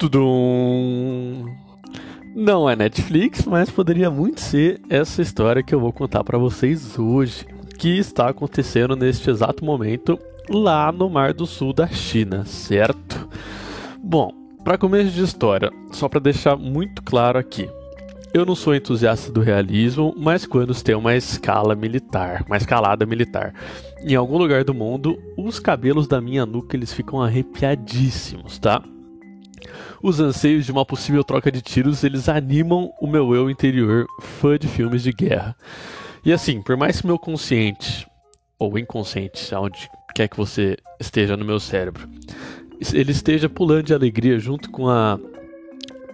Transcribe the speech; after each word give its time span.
Tudum. 0.00 1.44
Não 2.34 2.70
é 2.70 2.74
Netflix, 2.74 3.44
mas 3.44 3.68
poderia 3.68 4.10
muito 4.10 4.40
ser 4.40 4.80
essa 4.88 5.20
história 5.20 5.62
que 5.62 5.74
eu 5.74 5.78
vou 5.78 5.92
contar 5.92 6.24
para 6.24 6.38
vocês 6.38 6.98
hoje, 6.98 7.46
que 7.78 7.98
está 7.98 8.30
acontecendo 8.30 8.96
neste 8.96 9.28
exato 9.28 9.62
momento 9.62 10.18
lá 10.48 10.90
no 10.90 11.10
Mar 11.10 11.34
do 11.34 11.46
Sul 11.46 11.74
da 11.74 11.86
China, 11.86 12.46
certo? 12.46 13.28
Bom, 14.02 14.32
para 14.64 14.78
começo 14.78 15.10
de 15.10 15.22
história, 15.22 15.70
só 15.92 16.08
para 16.08 16.18
deixar 16.18 16.56
muito 16.56 17.02
claro 17.02 17.38
aqui, 17.38 17.68
eu 18.32 18.46
não 18.46 18.54
sou 18.54 18.74
entusiasta 18.74 19.30
do 19.30 19.42
realismo, 19.42 20.14
mas 20.16 20.46
quando 20.46 20.74
tem 20.82 20.94
uma 20.94 21.14
escala 21.14 21.74
militar, 21.74 22.42
uma 22.46 22.56
escalada 22.56 23.04
militar, 23.04 23.52
em 24.02 24.14
algum 24.14 24.38
lugar 24.38 24.64
do 24.64 24.72
mundo, 24.72 25.20
os 25.36 25.60
cabelos 25.60 26.08
da 26.08 26.22
minha 26.22 26.46
nuca 26.46 26.74
eles 26.74 26.90
ficam 26.90 27.20
arrepiadíssimos, 27.20 28.58
tá? 28.58 28.82
Os 30.02 30.20
anseios 30.20 30.64
de 30.64 30.72
uma 30.72 30.84
possível 30.84 31.22
troca 31.24 31.50
de 31.50 31.60
tiros, 31.60 32.04
eles 32.04 32.28
animam 32.28 32.90
o 33.00 33.06
meu 33.06 33.34
eu 33.34 33.50
interior, 33.50 34.06
fã 34.20 34.58
de 34.58 34.68
filmes 34.68 35.02
de 35.02 35.12
guerra. 35.12 35.56
E 36.24 36.32
assim, 36.32 36.60
por 36.60 36.76
mais 36.76 37.00
que 37.00 37.06
meu 37.06 37.18
consciente 37.18 38.06
ou 38.58 38.78
inconsciente, 38.78 39.54
aonde 39.54 39.88
quer 40.14 40.28
que 40.28 40.36
você 40.36 40.76
esteja 40.98 41.36
no 41.36 41.44
meu 41.44 41.58
cérebro, 41.58 42.08
ele 42.92 43.12
esteja 43.12 43.48
pulando 43.48 43.84
de 43.84 43.94
alegria 43.94 44.38
junto 44.38 44.70
com 44.70 44.88
a 44.88 45.18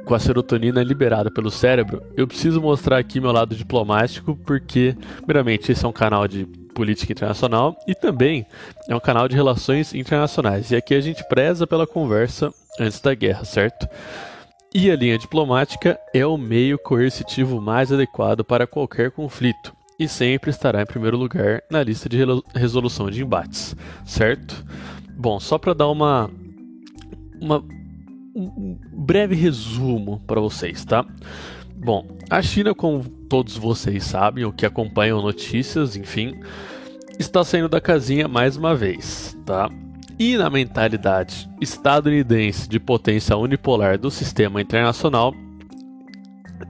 com 0.06 0.14
a 0.14 0.20
serotonina 0.20 0.84
liberada 0.84 1.32
pelo 1.32 1.50
cérebro, 1.50 2.00
eu 2.16 2.28
preciso 2.28 2.60
mostrar 2.62 2.96
aqui 2.96 3.20
meu 3.20 3.32
lado 3.32 3.56
diplomático, 3.56 4.36
porque, 4.46 4.96
primeiramente, 5.16 5.72
esse 5.72 5.84
é 5.84 5.88
um 5.88 5.92
canal 5.92 6.28
de 6.28 6.46
política 6.76 7.12
internacional 7.12 7.76
e 7.88 7.94
também 7.94 8.46
é 8.88 8.94
um 8.94 9.00
canal 9.00 9.26
de 9.26 9.34
relações 9.34 9.92
internacionais. 9.92 10.70
E 10.70 10.76
aqui 10.76 10.94
a 10.94 11.00
gente 11.00 11.26
preza 11.28 11.66
pela 11.66 11.88
conversa 11.88 12.54
antes 12.78 13.00
da 13.00 13.14
guerra, 13.14 13.44
certo? 13.44 13.88
E 14.74 14.90
a 14.90 14.96
linha 14.96 15.16
diplomática 15.16 15.98
é 16.12 16.26
o 16.26 16.36
meio 16.36 16.78
coercitivo 16.78 17.60
mais 17.60 17.92
adequado 17.92 18.44
para 18.44 18.66
qualquer 18.66 19.10
conflito 19.10 19.74
e 19.98 20.06
sempre 20.06 20.50
estará 20.50 20.82
em 20.82 20.86
primeiro 20.86 21.16
lugar 21.16 21.62
na 21.70 21.82
lista 21.82 22.08
de 22.08 22.18
resolução 22.54 23.10
de 23.10 23.22
embates, 23.22 23.74
certo? 24.04 24.64
Bom, 25.16 25.40
só 25.40 25.56
para 25.56 25.72
dar 25.72 25.88
uma, 25.88 26.30
uma 27.40 27.64
um 28.36 28.78
breve 28.92 29.34
resumo 29.34 30.20
para 30.26 30.40
vocês, 30.40 30.84
tá? 30.84 31.06
Bom, 31.74 32.06
a 32.28 32.42
China, 32.42 32.74
como 32.74 33.02
todos 33.28 33.56
vocês 33.56 34.04
sabem, 34.04 34.44
ou 34.44 34.52
que 34.52 34.66
acompanham 34.66 35.22
notícias, 35.22 35.96
enfim, 35.96 36.38
está 37.18 37.42
saindo 37.42 37.68
da 37.68 37.80
casinha 37.80 38.28
mais 38.28 38.56
uma 38.56 38.74
vez, 38.74 39.36
tá? 39.46 39.70
E 40.18 40.36
na 40.36 40.48
mentalidade 40.48 41.48
estadunidense 41.60 42.68
de 42.68 42.80
potência 42.80 43.36
unipolar 43.36 43.98
do 43.98 44.10
sistema 44.10 44.60
internacional, 44.62 45.34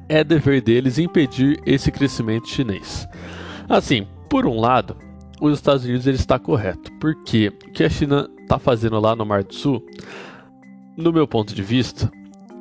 é 0.08 0.25
dever 0.25 0.61
deles 0.61 0.98
impedir 0.98 1.61
esse 1.64 1.92
crescimento 1.92 2.48
chinês. 2.48 3.08
Assim, 3.69 4.06
por 4.28 4.47
um 4.47 4.58
lado, 4.58 4.97
os 5.41 5.55
Estados 5.55 5.84
Unidos 5.84 6.06
ele 6.06 6.16
está 6.16 6.38
correto, 6.38 6.91
porque 7.00 7.48
o 7.48 7.70
que 7.72 7.84
a 7.84 7.88
China 7.88 8.28
está 8.41 8.58
fazendo 8.58 8.98
lá 8.98 9.14
no 9.14 9.27
Mar 9.27 9.44
do 9.44 9.55
Sul 9.55 9.84
no 10.97 11.12
meu 11.12 11.28
ponto 11.28 11.55
de 11.55 11.62
vista, 11.62 12.10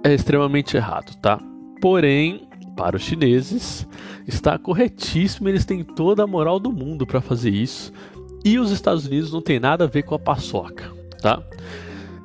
é 0.03 0.14
extremamente 0.14 0.75
errado, 0.75 1.16
tá? 1.22 1.39
Porém, 1.81 2.47
para 2.75 2.97
os 2.97 3.02
chineses, 3.02 3.88
está 4.27 4.58
corretíssimo, 4.59 5.47
eles 5.47 5.64
têm 5.66 5.83
toda 5.83 6.23
a 6.23 6.27
moral 6.27 6.59
do 6.59 6.72
mundo 6.72 7.08
para 7.08 7.22
fazer 7.22 7.52
isso. 7.52 7.94
E 8.45 8.59
os 8.59 8.69
Estados 8.69 9.07
Unidos 9.07 9.33
não 9.33 9.41
tem 9.41 9.59
nada 9.59 9.85
a 9.85 9.88
ver 9.88 10.03
com 10.03 10.13
a 10.13 10.19
paçoca, 10.19 10.91
tá? 11.19 11.41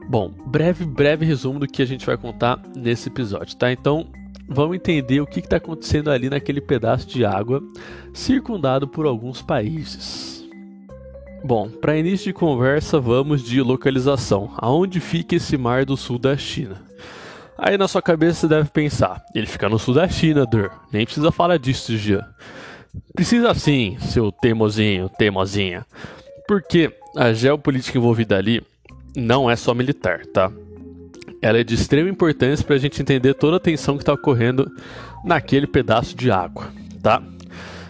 Bom, 0.07 0.31
breve, 0.47 0.85
breve 0.85 1.25
resumo 1.25 1.59
do 1.59 1.67
que 1.67 1.81
a 1.81 1.87
gente 1.87 2.05
vai 2.05 2.19
contar 2.19 2.61
nesse 2.77 3.09
episódio, 3.09 3.57
tá? 3.57 3.73
Então, 3.73 4.07
vamos 4.47 4.77
entender 4.77 5.23
o 5.23 5.27
que 5.27 5.41
está 5.41 5.57
acontecendo 5.57 6.11
ali 6.11 6.29
naquele 6.29 6.61
pedaço 6.61 7.09
de 7.09 7.25
água 7.25 7.63
circundado 8.13 8.87
por 8.87 9.07
alguns 9.07 9.41
países. 9.41 10.47
Bom, 11.43 11.71
para 11.71 11.97
início 11.97 12.27
de 12.27 12.33
conversa, 12.35 13.01
vamos 13.01 13.43
de 13.43 13.63
localização. 13.63 14.53
Aonde 14.59 15.01
fica 15.01 15.37
esse 15.37 15.57
mar 15.57 15.87
do 15.87 15.97
sul 15.97 16.19
da 16.19 16.37
China? 16.37 16.83
Aí 17.57 17.79
na 17.79 17.89
sua 17.89 18.03
cabeça 18.03 18.41
você 18.41 18.49
deve 18.49 18.69
pensar, 18.69 19.25
ele 19.35 19.47
fica 19.47 19.71
no 19.71 19.79
sul 19.79 19.95
da 19.95 20.07
China, 20.07 20.45
Dur. 20.45 20.71
Nem 20.93 21.07
precisa 21.07 21.33
falar 21.33 21.57
disso 21.57 21.97
já. 21.97 22.29
Precisa 23.15 23.55
sim, 23.55 23.97
seu 24.01 24.33
teimosinho, 24.33 25.09
teimosinha. 25.09 25.87
Porque 26.47 26.93
a 27.17 27.33
geopolítica 27.33 27.99
envolvida 27.99 28.37
ali 28.37 28.63
não 29.17 29.51
é 29.51 29.57
só 29.57 29.75
militar, 29.75 30.25
tá? 30.27 30.51
Ela 31.43 31.59
é 31.59 31.65
de 31.65 31.75
extrema 31.75 32.09
importância 32.09 32.65
para 32.65 32.77
a 32.77 32.79
gente 32.79 33.01
entender 33.01 33.35
toda 33.35 33.57
a 33.57 33.61
tensão 33.61 33.97
que 33.97 34.03
está 34.03 34.13
ocorrendo 34.13 34.71
naquele 35.25 35.67
pedaço 35.67 36.15
de 36.17 36.31
água, 36.31 36.69
tá? 37.03 37.23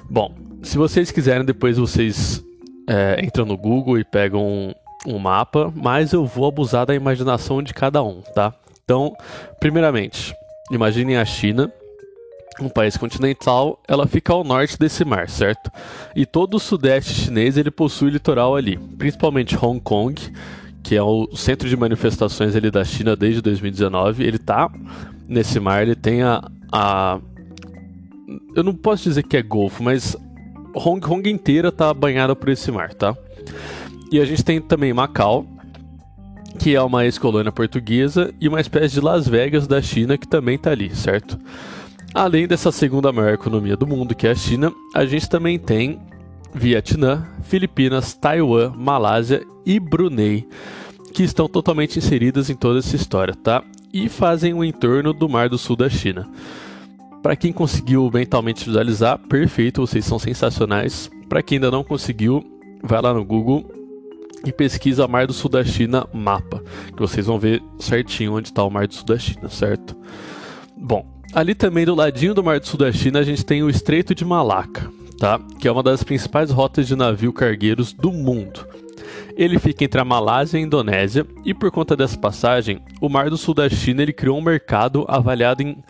Bom, 0.09 0.35
se 0.63 0.77
vocês 0.77 1.11
quiserem, 1.11 1.45
depois 1.45 1.79
vocês 1.79 2.45
é, 2.89 3.21
entram 3.25 3.45
no 3.45 3.57
Google 3.57 3.99
e 3.99 4.05
pegam 4.05 4.43
um, 4.45 4.75
um 5.07 5.19
mapa, 5.19 5.73
mas 5.75 6.13
eu 6.13 6.27
vou 6.27 6.47
abusar 6.47 6.87
da 6.87 6.95
imaginação 6.95 7.63
de 7.63 7.73
cada 7.73 8.03
um, 8.03 8.21
tá? 8.35 8.53
Então, 8.85 9.15
primeiramente, 9.59 10.35
imaginem 10.71 11.17
a 11.17 11.25
China, 11.25 11.73
um 12.65 12.69
país 12.69 12.97
continental, 12.97 13.81
ela 13.87 14.07
fica 14.07 14.33
ao 14.33 14.45
norte 14.45 14.79
desse 14.79 15.05
mar, 15.05 15.29
certo? 15.29 15.71
E 16.15 16.27
todo 16.27 16.55
o 16.55 16.61
sudeste 16.61 17.15
chinês 17.15 17.57
ele 17.57 17.71
possui 17.71 18.11
litoral 18.11 18.57
ali, 18.57 18.77
principalmente 18.99 19.57
Hong 19.57 19.81
Kong, 19.81 20.21
que 20.83 20.97
é 20.97 21.03
o 21.03 21.29
centro 21.35 21.69
de 21.69 21.77
manifestações 21.77 22.57
ali 22.57 22.71
da 22.71 22.85
China 22.85 23.15
desde 23.15 23.41
2019. 23.41 24.25
Ele 24.25 24.39
tá 24.39 24.71
nesse 25.29 25.61
mar, 25.61 25.83
ele 25.83 25.95
tem 25.95 26.23
a, 26.23 26.43
a 26.73 27.21
eu 28.55 28.63
não 28.63 28.75
posso 28.75 29.05
dizer 29.05 29.23
que 29.25 29.37
é 29.37 29.43
golfo, 29.43 29.83
mas 29.83 30.17
Hong 30.75 31.01
Kong 31.01 31.29
inteira 31.29 31.73
tá 31.73 31.93
banhada 31.93 32.35
por 32.37 32.49
esse 32.49 32.71
mar, 32.71 32.93
tá? 32.95 33.17
E 34.11 34.21
a 34.21 34.25
gente 34.25 34.45
tem 34.45 34.61
também 34.61 34.93
Macau, 34.93 35.47
que 36.59 36.75
é 36.75 36.83
uma 36.83 37.05
ex-colônia 37.05 37.51
portuguesa 37.51 38.33
e 38.41 38.49
uma 38.49 38.61
espécie 38.61 38.95
de 38.95 39.01
Las 39.01 39.27
Vegas 39.27 39.67
da 39.67 39.81
China 39.81 40.19
que 40.19 40.29
também 40.29 40.59
tá 40.59 40.71
ali, 40.71 40.95
certo? 40.95 41.39
Além 42.13 42.49
dessa 42.49 42.73
segunda 42.73 43.13
maior 43.13 43.35
economia 43.35 43.77
do 43.77 43.87
mundo, 43.87 44.15
que 44.15 44.27
é 44.27 44.33
a 44.33 44.35
China, 44.35 44.73
a 44.95 45.07
gente 45.07 45.29
também 45.29 45.59
tem 45.59 46.01
Vietnã, 46.53 47.25
Filipinas, 47.43 48.15
Taiwan, 48.15 48.73
Malásia 48.77 49.47
e 49.65 49.79
Brunei, 49.79 50.49
que 51.15 51.23
estão 51.23 51.49
totalmente 51.49 51.99
inseridas 51.99 52.51
em 52.51 52.57
toda 52.57 52.81
essa 52.81 52.97
história, 52.97 53.35
tá? 53.35 53.63
E 53.93 54.09
fazem 54.09 54.53
o 54.53 54.65
entorno 54.65 55.13
do 55.13 55.29
Mar 55.29 55.49
do 55.49 55.57
Sul 55.57 55.77
da 55.77 55.89
China. 55.89 56.29
Para 57.23 57.37
quem 57.37 57.53
conseguiu 57.53 58.11
mentalmente 58.13 58.65
visualizar, 58.65 59.19
perfeito, 59.19 59.81
vocês 59.81 60.05
são 60.05 60.19
sensacionais. 60.19 61.09
Para 61.29 61.43
quem 61.43 61.57
ainda 61.57 61.71
não 61.71 61.85
conseguiu, 61.85 62.45
vai 62.83 63.01
lá 63.01 63.15
no 63.15 63.25
Google 63.25 63.71
e 64.45 64.51
pesquisa 64.51 65.07
Mar 65.07 65.29
do 65.29 65.33
Sul 65.33 65.51
da 65.51 65.63
China 65.63 66.09
mapa, 66.13 66.63
que 66.89 66.99
vocês 66.99 67.27
vão 67.27 67.39
ver 67.39 67.63
certinho 67.79 68.35
onde 68.35 68.49
está 68.49 68.65
o 68.65 68.71
Mar 68.71 68.89
do 68.89 68.95
Sul 68.95 69.05
da 69.05 69.19
China, 69.19 69.49
certo? 69.49 69.95
Bom, 70.77 71.20
ali 71.33 71.55
também 71.55 71.85
do 71.85 71.95
ladinho 71.95 72.35
do 72.35 72.43
Mar 72.43 72.61
do 72.61 72.67
Sul 72.67 72.79
da 72.79 72.93
China 72.93 73.21
a 73.21 73.23
gente 73.23 73.45
tem 73.45 73.63
o 73.63 73.71
Estreito 73.71 74.15
de 74.15 74.25
Malaca, 74.25 74.91
tá? 75.19 75.41
Que 75.59 75.69
é 75.69 75.73
uma 75.73 75.83
das 75.83 76.03
principais 76.03 76.51
rotas 76.51 76.87
de 76.87 76.97
navio 76.97 77.33
cargueiros 77.33 77.93
do 77.93 78.13
mundo. 78.13 78.67
Ele 79.37 79.59
fica 79.59 79.85
entre 79.85 80.01
a 80.01 80.05
Malásia 80.05 80.59
e 80.59 80.61
a 80.61 80.65
Indonésia 80.65 81.27
e 81.45 81.55
por 81.55 81.71
conta 81.71 81.97
dessa 81.97 82.19
passagem, 82.19 82.81
o 83.01 83.09
Mar 83.09 83.31
do 83.31 83.37
Sul 83.37 83.55
da 83.55 83.69
China 83.69 84.03
ele 84.03 84.13
criou 84.13 84.39
um 84.39 84.43
mercado 84.43 85.05
avaliado 85.09 85.63
em 85.63 85.83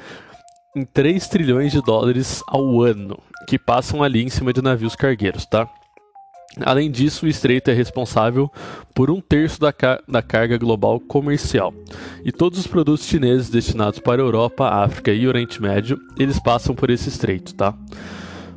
em 0.75 0.85
3 0.85 1.27
trilhões 1.29 1.73
de 1.73 1.83
dólares 1.83 2.43
ao 2.47 2.81
ano, 2.83 3.19
que 3.49 3.59
passam 3.59 4.03
ali 4.03 4.23
em 4.23 4.29
cima 4.29 4.53
de 4.53 4.63
navios 4.63 4.95
cargueiros, 4.95 5.45
tá? 5.47 5.69
Além 6.65 6.91
disso, 6.91 7.27
o 7.27 7.29
estreito 7.29 7.71
é 7.71 7.75
responsável 7.75 8.51
por 8.95 9.11
um 9.11 9.21
terço 9.21 9.61
da, 9.61 9.73
car 9.73 10.01
da 10.09 10.21
carga 10.21 10.59
global 10.59 10.99
comercial. 10.99 11.73
E 12.25 12.33
todos 12.33 12.59
os 12.59 12.67
produtos 12.67 13.07
chineses 13.07 13.49
destinados 13.49 14.01
para 14.01 14.21
a 14.21 14.25
Europa, 14.25 14.69
África 14.69 15.13
e 15.13 15.29
Oriente 15.29 15.63
Médio, 15.63 15.99
eles 16.19 16.41
passam 16.41 16.75
por 16.75 16.91
esse 16.91 17.09
estreito, 17.09 17.55
tá? 17.55 17.75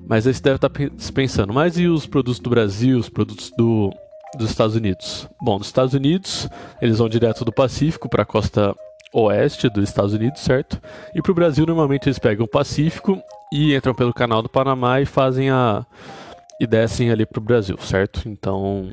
Mas 0.08 0.28
aí 0.28 0.34
você 0.34 0.42
deve 0.42 0.56
estar 0.56 0.70
tá 0.70 0.80
pensando, 1.14 1.54
mas 1.54 1.78
e 1.78 1.88
os 1.88 2.06
produtos 2.06 2.40
do 2.40 2.50
Brasil, 2.50 2.98
os 2.98 3.10
produtos 3.10 3.52
do, 3.58 3.92
dos 4.38 4.50
Estados 4.50 4.76
Unidos? 4.76 5.28
Bom, 5.42 5.58
dos 5.58 5.68
Estados 5.68 5.94
Unidos, 5.94 6.50
eles 6.82 6.98
vão 6.98 7.08
direto 7.08 7.46
do 7.46 7.54
Pacífico 7.54 8.10
para 8.10 8.24
a 8.24 8.26
costa 8.26 8.76
oeste 9.14 9.70
dos 9.70 9.88
Estados 9.88 10.14
Unidos, 10.14 10.42
certo? 10.42 10.82
E 11.16 11.22
para 11.22 11.32
o 11.32 11.36
Brasil, 11.36 11.66
normalmente 11.66 12.08
eles 12.08 12.20
pegam 12.20 12.46
o 12.46 12.50
Pacífico 12.50 13.22
e 13.52 13.76
entram 13.76 13.94
pelo 13.94 14.14
canal 14.14 14.42
do 14.42 14.50
Panamá 14.50 15.00
e 15.00 15.06
fazem 15.06 15.50
a. 15.52 15.86
e 16.60 16.68
descem 16.68 17.10
ali 17.10 17.26
para 17.26 17.40
o 17.40 17.44
Brasil, 17.44 17.78
certo? 17.80 18.28
Então, 18.28 18.90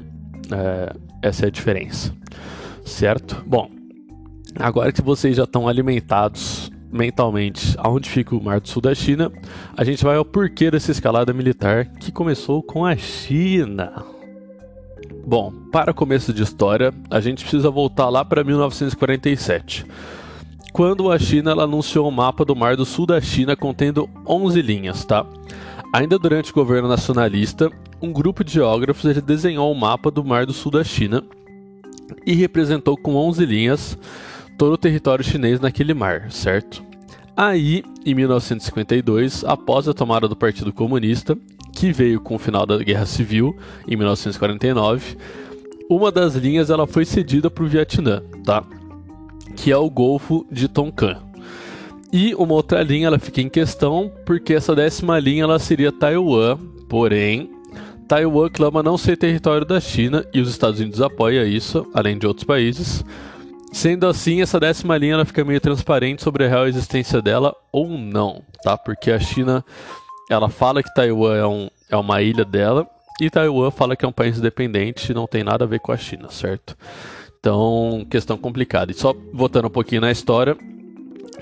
é, 0.51 0.93
essa 1.23 1.47
é 1.47 1.49
a 1.49 1.51
diferença, 1.51 2.15
certo? 2.85 3.43
Bom, 3.47 3.71
agora 4.57 4.93
que 4.93 5.03
vocês 5.03 5.37
já 5.37 5.45
estão 5.45 5.69
alimentados 5.69 6.71
mentalmente 6.93 7.75
aonde 7.79 8.11
fica 8.11 8.35
o 8.35 8.43
Mar 8.43 8.61
do 8.61 8.69
Sul 8.69 8.83
da 8.83 8.95
China, 8.95 9.31
a 9.77 9.85
gente 9.85 10.05
vai 10.05 10.17
ao 10.17 10.25
porquê 10.25 10.71
dessa 10.71 10.91
escalada 10.91 11.33
militar 11.33 11.87
que 11.87 12.11
começou 12.11 12.62
com 12.62 12.85
a 12.85 12.97
China. 12.97 14.05
Bom, 15.25 15.53
para 15.71 15.95
começo 15.95 16.33
de 16.33 16.43
história, 16.43 16.93
a 17.09 17.21
gente 17.21 17.43
precisa 17.43 17.71
voltar 17.71 18.09
lá 18.09 18.25
para 18.25 18.43
1947. 18.43 19.87
quando 20.73 21.11
a 21.11 21.19
China 21.19 21.53
anunciou 21.53 22.07
o 22.07 22.09
um 22.09 22.12
mapa 22.12 22.45
do 22.45 22.55
Mar 22.55 22.77
do 22.77 22.85
Sul 22.85 23.05
da 23.05 23.21
China 23.21 23.57
contendo 23.57 24.09
11 24.27 24.62
linhas, 24.62 25.05
tá? 25.05 25.27
Ainda 25.93 26.19
durante 26.19 26.53
o 26.53 26.55
governo 26.55 26.89
nacionalista, 26.89 27.69
um 28.01 28.13
grupo 28.13 28.45
de 28.45 28.53
geógrafos 28.53 29.21
desenhou 29.23 29.73
um 29.73 29.75
mapa 29.75 30.09
do 30.09 30.25
Mar 30.25 30.47
do 30.47 30.53
Sul 30.53 30.71
da 30.71 30.85
China 30.85 31.25
e 32.25 32.33
representou 32.33 32.97
com 32.97 33.17
11 33.17 33.45
linhas 33.45 33.99
todo 34.57 34.75
o 34.75 34.79
território 34.79 35.25
chinês 35.25 35.59
naquele 35.59 35.93
mar, 35.93 36.31
certo? 36.31 36.85
Aí, 37.37 37.83
em 38.07 38.15
1952, 38.15 39.45
após 39.45 39.89
a 39.89 39.95
tomada 39.95 40.29
do 40.29 40.37
Partido 40.37 40.73
Comunista, 40.73 41.37
que 41.73 41.93
veio 41.93 42.21
com 42.21 42.37
o 42.37 42.39
final 42.39 42.65
da 42.65 42.79
Guerra 42.79 43.07
Civil 43.07 43.57
em 43.89 43.97
1949, 43.97 45.17
uma 45.89 46.13
das 46.13 46.37
linhas 46.37 46.71
ela 46.71 46.87
foi 46.87 47.05
cedida 47.05 47.51
para 47.51 47.65
o 47.65 47.69
Vietnã, 47.69 48.23
tá? 48.45 48.63
Que 49.57 49.73
é 49.73 49.77
o 49.77 49.91
Golfo 49.91 50.47
de 50.53 50.69
Tonkin. 50.69 51.17
E 52.12 52.35
uma 52.35 52.55
outra 52.55 52.83
linha 52.83 53.07
ela 53.07 53.19
fica 53.19 53.41
em 53.41 53.49
questão 53.49 54.11
porque 54.27 54.55
essa 54.55 54.75
décima 54.75 55.19
linha 55.19 55.45
ela 55.45 55.59
seria 55.59 55.93
Taiwan, 55.93 56.59
porém 56.89 57.51
Taiwan 58.09 58.49
clama 58.49 58.83
não 58.83 58.99
ser 58.99 59.17
território 59.17 59.65
da 59.65 59.81
China 59.81 60.27
e 60.35 60.41
os 60.41 60.49
Estados 60.49 60.81
Unidos 60.81 61.01
apoiam 61.01 61.47
isso, 61.47 61.87
além 61.95 62.19
de 62.19 62.27
outros 62.27 62.45
países. 62.45 63.05
Sendo 63.73 64.09
assim, 64.09 64.43
essa 64.43 64.59
décima 64.59 64.99
linha 64.99 65.15
ela 65.15 65.25
fica 65.25 65.45
meio 65.45 65.61
transparente 65.61 66.21
sobre 66.21 66.45
a 66.45 66.49
real 66.49 66.67
existência 66.67 67.23
dela 67.23 67.55
ou 67.71 67.89
não, 67.89 68.43
tá? 68.65 68.77
Porque 68.77 69.12
a 69.12 69.21
China 69.21 69.65
ela 70.29 70.49
fala 70.49 70.83
que 70.83 70.93
Taiwan 70.93 71.37
é, 71.37 71.47
um, 71.47 71.71
é 71.89 71.97
uma 71.97 72.21
ilha 72.21 72.45
dela 72.45 72.89
e 73.21 73.31
Taiwan 73.31 73.71
fala 73.71 73.95
que 73.95 74.05
é 74.05 74.09
um 74.09 74.12
país 74.12 74.37
independente 74.37 75.12
e 75.12 75.15
não 75.15 75.29
tem 75.29 75.45
nada 75.45 75.65
a 75.65 75.69
ver 75.69 75.79
com 75.79 75.93
a 75.93 75.97
China, 75.97 76.29
certo? 76.31 76.77
Então, 77.39 78.05
questão 78.11 78.37
complicada. 78.37 78.91
E 78.91 78.95
só 78.95 79.15
voltando 79.33 79.69
um 79.69 79.71
pouquinho 79.71 80.01
na 80.01 80.11
história, 80.11 80.57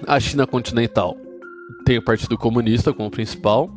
a 0.07 0.21
China 0.21 0.47
continental 0.47 1.17
tem 1.85 1.99
o 1.99 2.03
Partido 2.03 2.37
Comunista 2.37 2.93
como 2.93 3.11
principal 3.11 3.71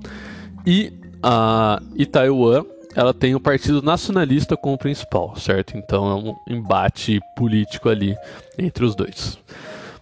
e 0.65 0.93
a 1.23 1.81
e 1.95 2.05
Taiwan 2.05 2.63
ela 2.95 3.13
tem 3.13 3.35
o 3.35 3.39
Partido 3.39 3.81
Nacionalista 3.81 4.57
como 4.57 4.77
principal, 4.77 5.35
certo? 5.37 5.77
Então 5.77 6.09
é 6.09 6.15
um 6.15 6.35
embate 6.57 7.19
político 7.37 7.87
ali 7.87 8.15
entre 8.57 8.83
os 8.83 8.95
dois. 8.95 9.37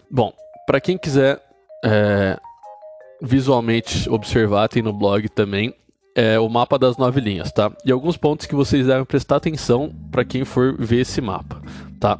Bom, 0.09 0.33
para 0.65 0.81
quem 0.81 0.97
quiser 0.97 1.39
é, 1.85 2.37
visualmente 3.21 4.09
observar, 4.09 4.67
tem 4.67 4.81
no 4.81 4.93
blog 4.93 5.29
também 5.29 5.73
é, 6.15 6.39
o 6.39 6.49
mapa 6.49 6.79
das 6.79 6.97
nove 6.97 7.21
linhas, 7.21 7.51
tá? 7.51 7.71
E 7.85 7.91
alguns 7.91 8.17
pontos 8.17 8.45
que 8.45 8.55
vocês 8.55 8.87
devem 8.87 9.05
prestar 9.05 9.35
atenção 9.35 9.93
para 10.11 10.25
quem 10.25 10.43
for 10.43 10.75
ver 10.77 11.01
esse 11.01 11.21
mapa, 11.21 11.61
tá? 11.99 12.19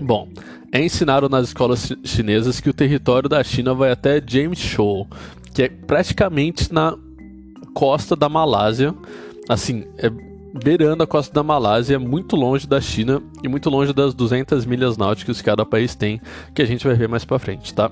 Bom, 0.00 0.28
é 0.72 0.82
ensinado 0.82 1.28
nas 1.28 1.48
escolas 1.48 1.92
chinesas 2.02 2.58
que 2.58 2.70
o 2.70 2.72
território 2.72 3.28
da 3.28 3.44
China 3.44 3.74
vai 3.74 3.92
até 3.92 4.22
James 4.26 4.58
Shoal, 4.58 5.06
que 5.52 5.62
é 5.62 5.68
praticamente 5.68 6.72
na 6.72 6.96
costa 7.74 8.16
da 8.16 8.28
Malásia, 8.28 8.94
assim, 9.48 9.84
é 9.98 10.10
beirando 10.64 11.02
a 11.02 11.06
costa 11.06 11.32
da 11.32 11.42
Malásia, 11.42 11.98
muito 11.98 12.36
longe 12.36 12.66
da 12.66 12.80
China 12.80 13.22
e 13.42 13.48
muito 13.48 13.68
longe 13.68 13.92
das 13.92 14.14
200 14.14 14.64
milhas 14.64 14.96
náuticas 14.96 15.38
que 15.38 15.44
cada 15.44 15.64
país 15.64 15.94
tem, 15.94 16.20
que 16.54 16.62
a 16.62 16.66
gente 16.66 16.86
vai 16.86 16.94
ver 16.94 17.08
mais 17.08 17.24
para 17.24 17.38
frente, 17.38 17.72
tá? 17.74 17.90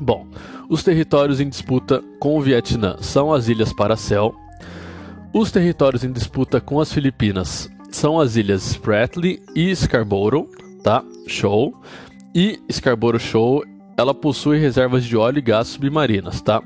Bom, 0.00 0.26
os 0.68 0.82
territórios 0.82 1.40
em 1.40 1.48
disputa 1.48 2.02
com 2.18 2.36
o 2.36 2.42
Vietnã 2.42 2.96
são 3.00 3.32
as 3.32 3.48
ilhas 3.48 3.72
Paracel. 3.72 4.34
Os 5.32 5.50
territórios 5.50 6.04
em 6.04 6.12
disputa 6.12 6.60
com 6.60 6.80
as 6.80 6.92
Filipinas 6.92 7.70
são 7.90 8.18
as 8.18 8.36
ilhas 8.36 8.66
Spratly 8.66 9.42
e 9.54 9.74
Scarborough, 9.74 10.48
tá? 10.82 11.04
Show. 11.26 11.74
E 12.34 12.60
Scarborough 12.70 13.20
Show, 13.20 13.64
ela 13.96 14.14
possui 14.14 14.58
reservas 14.58 15.04
de 15.04 15.16
óleo 15.16 15.38
e 15.38 15.42
gás 15.42 15.68
submarinas, 15.68 16.40
tá? 16.40 16.62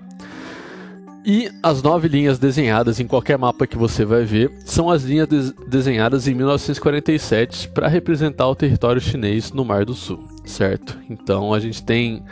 E 1.25 1.50
as 1.62 1.82
nove 1.82 2.08
linhas 2.08 2.38
desenhadas 2.38 3.00
em 3.00 3.06
qualquer 3.06 3.37
mapa 3.37 3.66
que 3.66 3.76
você 3.76 4.02
vai 4.02 4.25
ver 4.25 4.50
são 4.64 4.88
as 4.88 5.02
linhas 5.02 5.28
de 5.28 5.52
desenhadas 5.69 6.26
em 6.26 6.32
1947 6.32 7.69
para 7.69 7.87
representar 7.87 8.49
o 8.49 8.55
território 8.55 9.00
chinês 9.00 9.52
no 9.52 9.62
Mar 9.62 9.84
do 9.84 9.93
Sul, 9.94 10.26
certo? 10.46 10.99
Então 11.10 11.52
a 11.52 11.60
gente 11.60 11.82
tem 11.82 12.25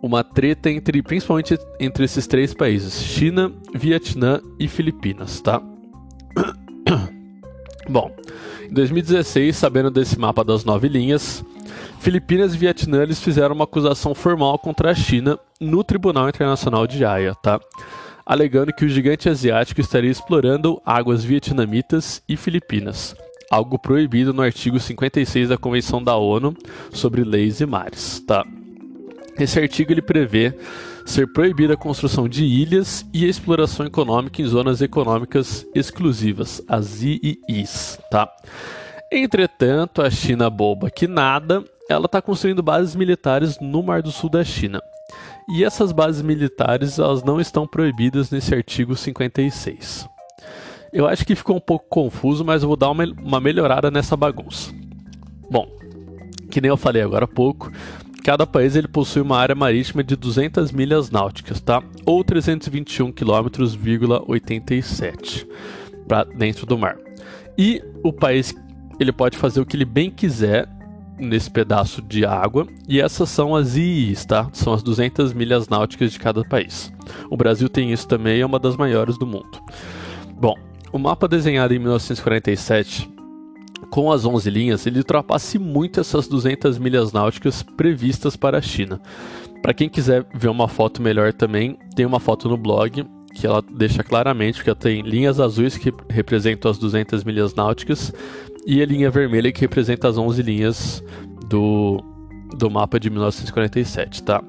uma 0.00 0.22
treta 0.22 0.70
entre, 0.70 1.02
principalmente 1.02 1.58
entre 1.80 2.04
esses 2.04 2.26
três 2.26 2.54
países: 2.54 3.02
China, 3.02 3.50
Vietnã 3.74 4.40
e 4.60 4.68
Filipinas, 4.68 5.40
tá? 5.40 5.60
Bom, 7.88 8.14
em 8.68 8.74
2016, 8.74 9.56
sabendo 9.56 9.90
desse 9.90 10.18
mapa 10.18 10.42
das 10.42 10.64
nove 10.64 10.88
linhas, 10.88 11.44
Filipinas 12.00 12.54
e 12.54 12.58
Vietnã 12.58 13.02
eles 13.02 13.20
fizeram 13.20 13.54
uma 13.54 13.64
acusação 13.64 14.14
formal 14.14 14.58
contra 14.58 14.90
a 14.90 14.94
China 14.94 15.38
no 15.60 15.82
Tribunal 15.82 16.28
Internacional 16.28 16.86
de 16.86 17.04
Haia, 17.04 17.34
tá? 17.34 17.60
Alegando 18.26 18.72
que 18.72 18.84
o 18.84 18.88
gigante 18.88 19.28
asiático 19.28 19.80
estaria 19.80 20.10
explorando 20.10 20.80
águas 20.84 21.24
vietnamitas 21.24 22.22
e 22.28 22.36
filipinas, 22.36 23.14
algo 23.50 23.78
proibido 23.78 24.32
no 24.32 24.42
artigo 24.42 24.80
56 24.80 25.50
da 25.50 25.58
Convenção 25.58 26.02
da 26.02 26.16
ONU 26.16 26.54
sobre 26.90 27.22
Leis 27.22 27.60
e 27.60 27.66
Mares, 27.66 28.20
tá? 28.26 28.44
Esse 29.38 29.58
artigo 29.58 29.92
ele 29.92 30.02
prevê 30.02 30.54
ser 31.04 31.32
proibida 31.32 31.74
a 31.74 31.76
construção 31.76 32.28
de 32.28 32.44
ilhas 32.44 33.04
e 33.12 33.24
a 33.24 33.28
exploração 33.28 33.86
econômica 33.86 34.40
em 34.40 34.46
zonas 34.46 34.80
econômicas 34.80 35.66
exclusivas, 35.74 36.62
as 36.66 37.02
IIIs, 37.02 37.98
tá? 38.10 38.30
Entretanto, 39.12 40.02
a 40.02 40.10
China 40.10 40.48
boba 40.48 40.90
que 40.90 41.06
nada, 41.06 41.62
ela 41.88 42.06
está 42.06 42.20
construindo 42.22 42.62
bases 42.62 42.96
militares 42.96 43.58
no 43.60 43.82
Mar 43.82 44.02
do 44.02 44.10
Sul 44.10 44.30
da 44.30 44.42
China. 44.42 44.80
E 45.48 45.62
essas 45.62 45.92
bases 45.92 46.22
militares, 46.22 46.98
elas 46.98 47.22
não 47.22 47.40
estão 47.40 47.66
proibidas 47.66 48.30
nesse 48.30 48.54
artigo 48.54 48.96
56. 48.96 50.08
Eu 50.92 51.06
acho 51.06 51.26
que 51.26 51.34
ficou 51.34 51.56
um 51.56 51.60
pouco 51.60 51.86
confuso, 51.88 52.44
mas 52.44 52.62
eu 52.62 52.68
vou 52.68 52.76
dar 52.76 52.90
uma, 52.90 53.04
uma 53.04 53.40
melhorada 53.40 53.90
nessa 53.90 54.16
bagunça. 54.16 54.72
Bom, 55.50 55.68
que 56.50 56.60
nem 56.60 56.68
eu 56.68 56.76
falei 56.76 57.02
agora 57.02 57.24
há 57.24 57.28
pouco, 57.28 57.70
Cada 58.24 58.44
país 58.46 58.74
ele 58.74 58.88
possui 58.88 59.20
uma 59.20 59.36
área 59.36 59.54
marítima 59.54 60.02
de 60.02 60.16
200 60.16 60.72
milhas 60.72 61.10
náuticas, 61.10 61.60
tá? 61.60 61.82
Ou 62.06 62.24
321 62.24 63.12
km,87 63.12 65.46
para 66.08 66.24
dentro 66.24 66.64
do 66.64 66.78
mar. 66.78 66.96
E 67.58 67.82
o 68.02 68.10
país 68.10 68.54
ele 68.98 69.12
pode 69.12 69.36
fazer 69.36 69.60
o 69.60 69.66
que 69.66 69.76
ele 69.76 69.84
bem 69.84 70.10
quiser 70.10 70.66
nesse 71.18 71.50
pedaço 71.50 72.00
de 72.00 72.24
água, 72.24 72.66
e 72.88 72.98
essas 72.98 73.28
são 73.28 73.54
as 73.54 73.76
IIs, 73.76 74.24
tá? 74.24 74.48
São 74.54 74.72
as 74.72 74.82
200 74.82 75.34
milhas 75.34 75.68
náuticas 75.68 76.10
de 76.10 76.18
cada 76.18 76.42
país. 76.42 76.90
O 77.30 77.36
Brasil 77.36 77.68
tem 77.68 77.92
isso 77.92 78.08
também, 78.08 78.40
é 78.40 78.46
uma 78.46 78.58
das 78.58 78.74
maiores 78.74 79.18
do 79.18 79.26
mundo. 79.26 79.60
Bom, 80.32 80.54
o 80.90 80.98
mapa 80.98 81.28
desenhado 81.28 81.74
em 81.74 81.78
1947 81.78 83.12
com 83.94 84.10
as 84.10 84.24
11 84.24 84.50
linhas, 84.50 84.86
ele 84.88 84.98
ultrapasse 84.98 85.56
muito 85.56 86.00
essas 86.00 86.26
200 86.26 86.78
milhas 86.78 87.12
náuticas 87.12 87.62
previstas 87.62 88.34
para 88.34 88.58
a 88.58 88.60
China. 88.60 89.00
Para 89.62 89.72
quem 89.72 89.88
quiser 89.88 90.26
ver 90.34 90.48
uma 90.48 90.66
foto 90.66 91.00
melhor 91.00 91.32
também, 91.32 91.78
tem 91.94 92.04
uma 92.04 92.18
foto 92.18 92.48
no 92.48 92.56
blog 92.56 93.06
que 93.32 93.46
ela 93.46 93.62
deixa 93.62 94.02
claramente 94.02 94.64
que 94.64 94.68
ela 94.68 94.74
tem 94.74 95.00
linhas 95.02 95.38
azuis 95.38 95.78
que 95.78 95.94
representam 96.10 96.72
as 96.72 96.76
200 96.76 97.22
milhas 97.22 97.54
náuticas 97.54 98.12
e 98.66 98.82
a 98.82 98.86
linha 98.86 99.12
vermelha 99.12 99.52
que 99.52 99.60
representa 99.60 100.08
as 100.08 100.18
11 100.18 100.42
linhas 100.42 101.00
do, 101.48 102.02
do 102.58 102.68
mapa 102.68 102.98
de 102.98 103.08
1947, 103.08 104.24
tá? 104.24 104.42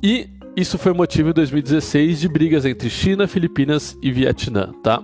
E 0.00 0.30
isso 0.56 0.78
foi 0.78 0.92
motivo 0.92 1.30
em 1.30 1.32
2016 1.32 2.20
de 2.20 2.28
brigas 2.28 2.64
entre 2.64 2.88
China, 2.88 3.26
Filipinas 3.26 3.98
e 4.00 4.12
Vietnã, 4.12 4.70
tá? 4.84 5.02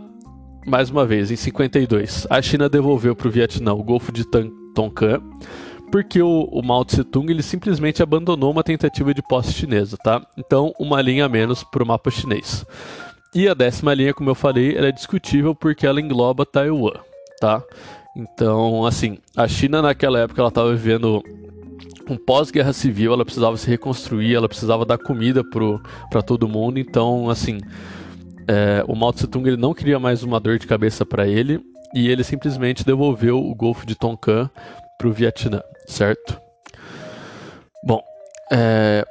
Mais 0.66 0.90
uma 0.90 1.06
vez, 1.06 1.30
em 1.30 1.36
52, 1.36 2.26
a 2.28 2.42
China 2.42 2.68
devolveu 2.68 3.14
para 3.14 3.28
o 3.28 3.30
Vietnã 3.30 3.72
o 3.72 3.84
Golfo 3.84 4.10
de 4.10 4.24
Tonkin, 4.24 5.20
porque 5.92 6.20
o, 6.20 6.48
o 6.50 6.62
Mao 6.62 6.84
Tse 6.84 7.04
Tung 7.04 7.30
ele 7.30 7.42
simplesmente 7.42 8.02
abandonou 8.02 8.50
uma 8.50 8.64
tentativa 8.64 9.14
de 9.14 9.22
posse 9.22 9.52
chinesa, 9.52 9.96
tá? 9.96 10.26
Então, 10.36 10.74
uma 10.78 11.00
linha 11.00 11.26
a 11.26 11.28
menos 11.28 11.62
para 11.62 11.84
o 11.84 11.86
mapa 11.86 12.10
chinês. 12.10 12.66
E 13.32 13.48
a 13.48 13.54
décima 13.54 13.94
linha, 13.94 14.12
como 14.12 14.28
eu 14.28 14.34
falei, 14.34 14.76
ela 14.76 14.88
é 14.88 14.92
discutível 14.92 15.54
porque 15.54 15.86
ela 15.86 16.00
engloba 16.00 16.44
Taiwan, 16.44 16.94
tá? 17.40 17.62
Então, 18.16 18.84
assim, 18.84 19.18
a 19.36 19.46
China 19.46 19.80
naquela 19.80 20.18
época 20.18 20.40
ela 20.40 20.48
estava 20.48 20.74
vivendo 20.74 21.22
um 22.08 22.16
pós-guerra 22.16 22.72
civil, 22.72 23.12
ela 23.12 23.24
precisava 23.24 23.56
se 23.56 23.68
reconstruir, 23.68 24.34
ela 24.34 24.48
precisava 24.48 24.84
dar 24.84 24.98
comida 24.98 25.44
para 25.44 26.22
todo 26.22 26.48
mundo, 26.48 26.78
então, 26.78 27.30
assim, 27.30 27.58
é, 28.48 28.84
o 28.86 28.94
Mao 28.94 29.12
Tse 29.12 29.26
Tung 29.26 29.48
ele 29.48 29.56
não 29.56 29.74
queria 29.74 29.98
mais 29.98 30.22
uma 30.22 30.38
dor 30.38 30.58
de 30.58 30.66
cabeça 30.66 31.04
para 31.04 31.26
ele 31.26 31.60
e 31.94 32.08
ele 32.08 32.22
simplesmente 32.22 32.84
devolveu 32.84 33.38
o 33.38 33.54
Golfo 33.54 33.86
de 33.86 33.94
Tonkin 33.94 34.48
para 34.98 35.08
o 35.08 35.12
Vietnã, 35.12 35.62
certo? 35.86 36.40
Bom, 37.84 38.02
é, 38.52 39.04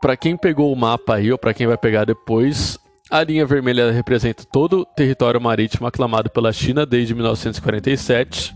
para 0.00 0.16
quem 0.16 0.36
pegou 0.36 0.72
o 0.72 0.76
mapa 0.76 1.16
aí 1.16 1.30
ou 1.32 1.38
para 1.38 1.54
quem 1.54 1.66
vai 1.66 1.76
pegar 1.76 2.04
depois, 2.04 2.78
a 3.10 3.22
linha 3.22 3.46
vermelha 3.46 3.90
representa 3.90 4.44
todo 4.44 4.80
o 4.80 4.84
território 4.84 5.40
marítimo 5.40 5.86
aclamado 5.86 6.28
pela 6.30 6.52
China 6.52 6.84
desde 6.84 7.14
1947 7.14 8.54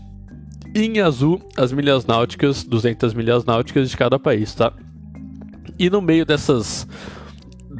E 0.75 0.85
em 0.85 0.99
azul, 0.99 1.41
as 1.57 1.71
milhas 1.71 2.05
náuticas, 2.05 2.63
200 2.63 3.13
milhas 3.13 3.45
náuticas 3.45 3.89
de 3.89 3.97
cada 3.97 4.19
país, 4.19 4.53
tá? 4.53 4.73
E 5.79 5.89
no 5.89 6.01
meio 6.01 6.25
dessas 6.25 6.87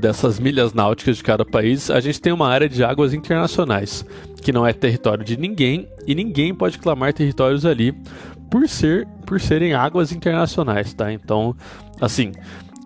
dessas 0.01 0.39
milhas 0.39 0.73
náuticas 0.73 1.17
de 1.17 1.23
cada 1.23 1.45
país, 1.45 1.91
a 1.91 1.99
gente 1.99 2.19
tem 2.19 2.33
uma 2.33 2.49
área 2.49 2.67
de 2.67 2.83
águas 2.83 3.13
internacionais, 3.13 4.03
que 4.41 4.51
não 4.51 4.65
é 4.65 4.73
território 4.73 5.23
de 5.23 5.37
ninguém 5.37 5.87
e 6.07 6.15
ninguém 6.15 6.53
pode 6.53 6.79
clamar 6.79 7.13
territórios 7.13 7.65
ali 7.65 7.93
por 8.49 8.67
ser 8.67 9.07
por 9.25 9.39
serem 9.39 9.73
águas 9.73 10.11
internacionais, 10.11 10.93
tá? 10.93 11.13
Então, 11.13 11.55
assim, 12.01 12.31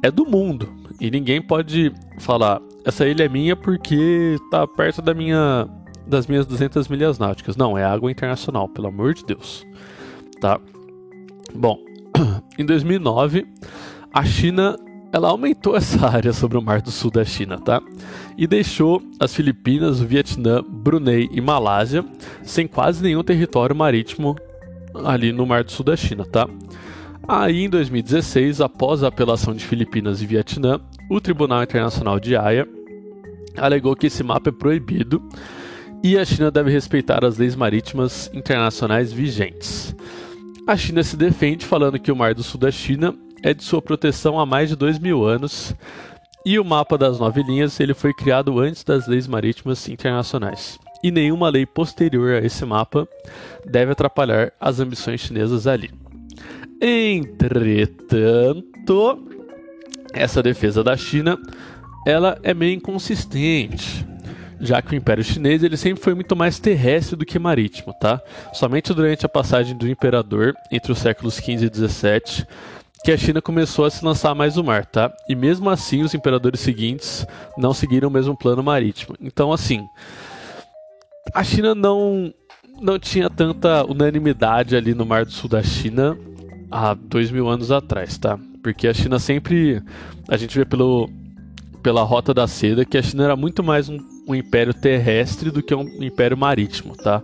é 0.03 0.11
do 0.11 0.25
mundo 0.25 0.69
e 0.99 1.09
ninguém 1.09 1.41
pode 1.41 1.91
falar 2.19 2.61
essa 2.85 3.07
ilha 3.07 3.23
é 3.23 3.29
minha 3.29 3.55
porque 3.55 4.37
tá 4.51 4.67
perto 4.67 5.01
da 5.01 5.13
minha 5.13 5.67
das 6.05 6.27
minhas 6.27 6.45
200 6.45 6.87
milhas 6.87 7.17
náuticas. 7.17 7.55
Não, 7.55 7.75
é 7.75 7.83
água 7.83 8.11
internacional, 8.11 8.69
pelo 8.69 8.87
amor 8.87 9.15
de 9.15 9.25
Deus. 9.25 9.65
Tá? 10.39 10.59
Bom, 11.55 11.79
em 12.59 12.65
2009, 12.65 13.47
a 14.13 14.23
China 14.23 14.77
ela 15.15 15.29
aumentou 15.29 15.75
essa 15.77 16.05
área 16.07 16.33
sobre 16.33 16.57
o 16.57 16.61
Mar 16.61 16.81
do 16.81 16.91
Sul 16.91 17.09
da 17.09 17.23
China, 17.23 17.57
tá? 17.57 17.81
E 18.37 18.45
deixou 18.45 19.01
as 19.17 19.33
Filipinas, 19.33 20.01
o 20.01 20.05
Vietnã, 20.05 20.61
Brunei 20.61 21.29
e 21.31 21.39
Malásia 21.39 22.03
sem 22.43 22.67
quase 22.67 23.01
nenhum 23.01 23.23
território 23.23 23.73
marítimo 23.73 24.35
ali 25.05 25.31
no 25.31 25.45
Mar 25.45 25.63
do 25.63 25.71
Sul 25.71 25.85
da 25.85 25.95
China, 25.95 26.25
tá? 26.25 26.49
Aí, 27.25 27.63
em 27.63 27.69
2016, 27.69 28.59
após 28.59 29.03
a 29.03 29.07
apelação 29.07 29.53
de 29.53 29.65
Filipinas 29.65 30.21
e 30.21 30.25
Vietnã, 30.25 30.81
o 31.09 31.21
Tribunal 31.21 31.63
Internacional 31.63 32.19
de 32.19 32.35
Haia 32.35 32.67
alegou 33.55 33.95
que 33.95 34.07
esse 34.07 34.21
mapa 34.21 34.49
é 34.49 34.51
proibido 34.51 35.23
e 36.03 36.17
a 36.17 36.25
China 36.25 36.51
deve 36.51 36.69
respeitar 36.71 37.23
as 37.23 37.37
leis 37.37 37.55
marítimas 37.55 38.29
internacionais 38.33 39.13
vigentes. 39.13 39.95
A 40.67 40.75
China 40.75 41.01
se 41.03 41.15
defende 41.15 41.65
falando 41.65 41.99
que 41.99 42.11
o 42.11 42.15
Mar 42.15 42.33
do 42.33 42.43
Sul 42.43 42.59
da 42.59 42.69
China 42.69 43.15
é 43.45 43.53
de 43.53 43.63
sua 43.63 43.79
proteção 43.79 44.39
há 44.39 44.45
mais 44.45 44.69
de 44.69 44.75
dois 44.75 44.97
mil 44.97 45.23
anos 45.23 45.75
e 46.43 46.57
o 46.57 46.65
mapa 46.65 46.97
das 46.97 47.19
nove 47.19 47.43
linhas 47.43 47.79
ele 47.79 47.93
foi 47.93 48.11
criado 48.11 48.59
antes 48.59 48.83
das 48.83 49.07
leis 49.07 49.27
marítimas 49.27 49.87
internacionais. 49.87 50.79
E 51.03 51.11
nenhuma 51.11 51.49
lei 51.49 51.63
posterior 51.63 52.41
a 52.41 52.43
esse 52.43 52.65
mapa 52.65 53.07
deve 53.63 53.91
atrapalhar 53.91 54.51
as 54.59 54.79
ambições 54.79 55.21
chinesas 55.21 55.67
ali. 55.67 55.91
Entretanto, 56.81 58.63
essa 60.11 60.41
defesa 60.41 60.83
da 60.83 60.97
China 60.97 61.37
ela 62.07 62.39
é 62.41 62.51
meio 62.51 62.73
inconsistente 62.73 64.03
já 64.59 64.81
que 64.81 64.93
o 64.93 64.97
Império 64.97 65.23
Chinês 65.23 65.61
ele 65.63 65.77
sempre 65.77 66.03
foi 66.03 66.15
muito 66.15 66.35
mais 66.35 66.57
terrestre 66.59 67.15
do 67.15 67.25
que 67.25 67.37
marítimo, 67.37 67.93
tá? 67.99 68.21
Somente 68.53 68.93
durante 68.93 69.25
a 69.25 69.29
passagem 69.29 69.77
do 69.77 69.87
imperador 69.87 70.53
entre 70.71 70.91
os 70.91 70.99
séculos 70.99 71.39
15 71.39 71.65
e 71.65 71.69
17 71.69 72.47
que 73.05 73.11
a 73.11 73.17
China 73.17 73.39
começou 73.39 73.85
a 73.85 73.91
se 73.91 74.03
lançar 74.03 74.33
mais 74.33 74.55
no 74.55 74.63
mar, 74.63 74.83
tá? 74.83 75.15
E 75.29 75.35
mesmo 75.35 75.69
assim, 75.69 76.01
os 76.01 76.15
imperadores 76.15 76.59
seguintes 76.59 77.23
não 77.55 77.71
seguiram 77.71 78.09
o 78.09 78.11
mesmo 78.11 78.35
plano 78.35 78.63
marítimo. 78.63 79.15
Então, 79.21 79.53
assim, 79.53 79.85
a 81.31 81.43
China 81.43 81.75
não 81.75 82.33
não 82.81 82.97
tinha 82.97 83.29
tanta 83.29 83.85
unanimidade 83.85 84.75
ali 84.75 84.95
no 84.95 85.05
Mar 85.05 85.23
do 85.23 85.31
Sul 85.31 85.47
da 85.47 85.61
China 85.61 86.17
há 86.71 86.95
dois 86.95 87.29
mil 87.29 87.47
anos 87.47 87.71
atrás, 87.71 88.17
tá? 88.17 88.39
Porque 88.63 88.87
a 88.87 88.93
China 88.93 89.19
sempre, 89.19 89.83
a 90.27 90.35
gente 90.35 90.57
vê 90.57 90.65
pelo 90.65 91.07
pela 91.83 92.01
Rota 92.01 92.33
da 92.33 92.47
Seda 92.47 92.83
que 92.83 92.97
a 92.97 93.03
China 93.03 93.25
era 93.25 93.35
muito 93.35 93.63
mais 93.63 93.87
um, 93.87 93.99
um 94.27 94.33
império 94.33 94.73
terrestre 94.73 95.51
do 95.51 95.61
que 95.61 95.75
um 95.75 95.83
império 96.03 96.35
marítimo, 96.35 96.97
tá? 96.97 97.21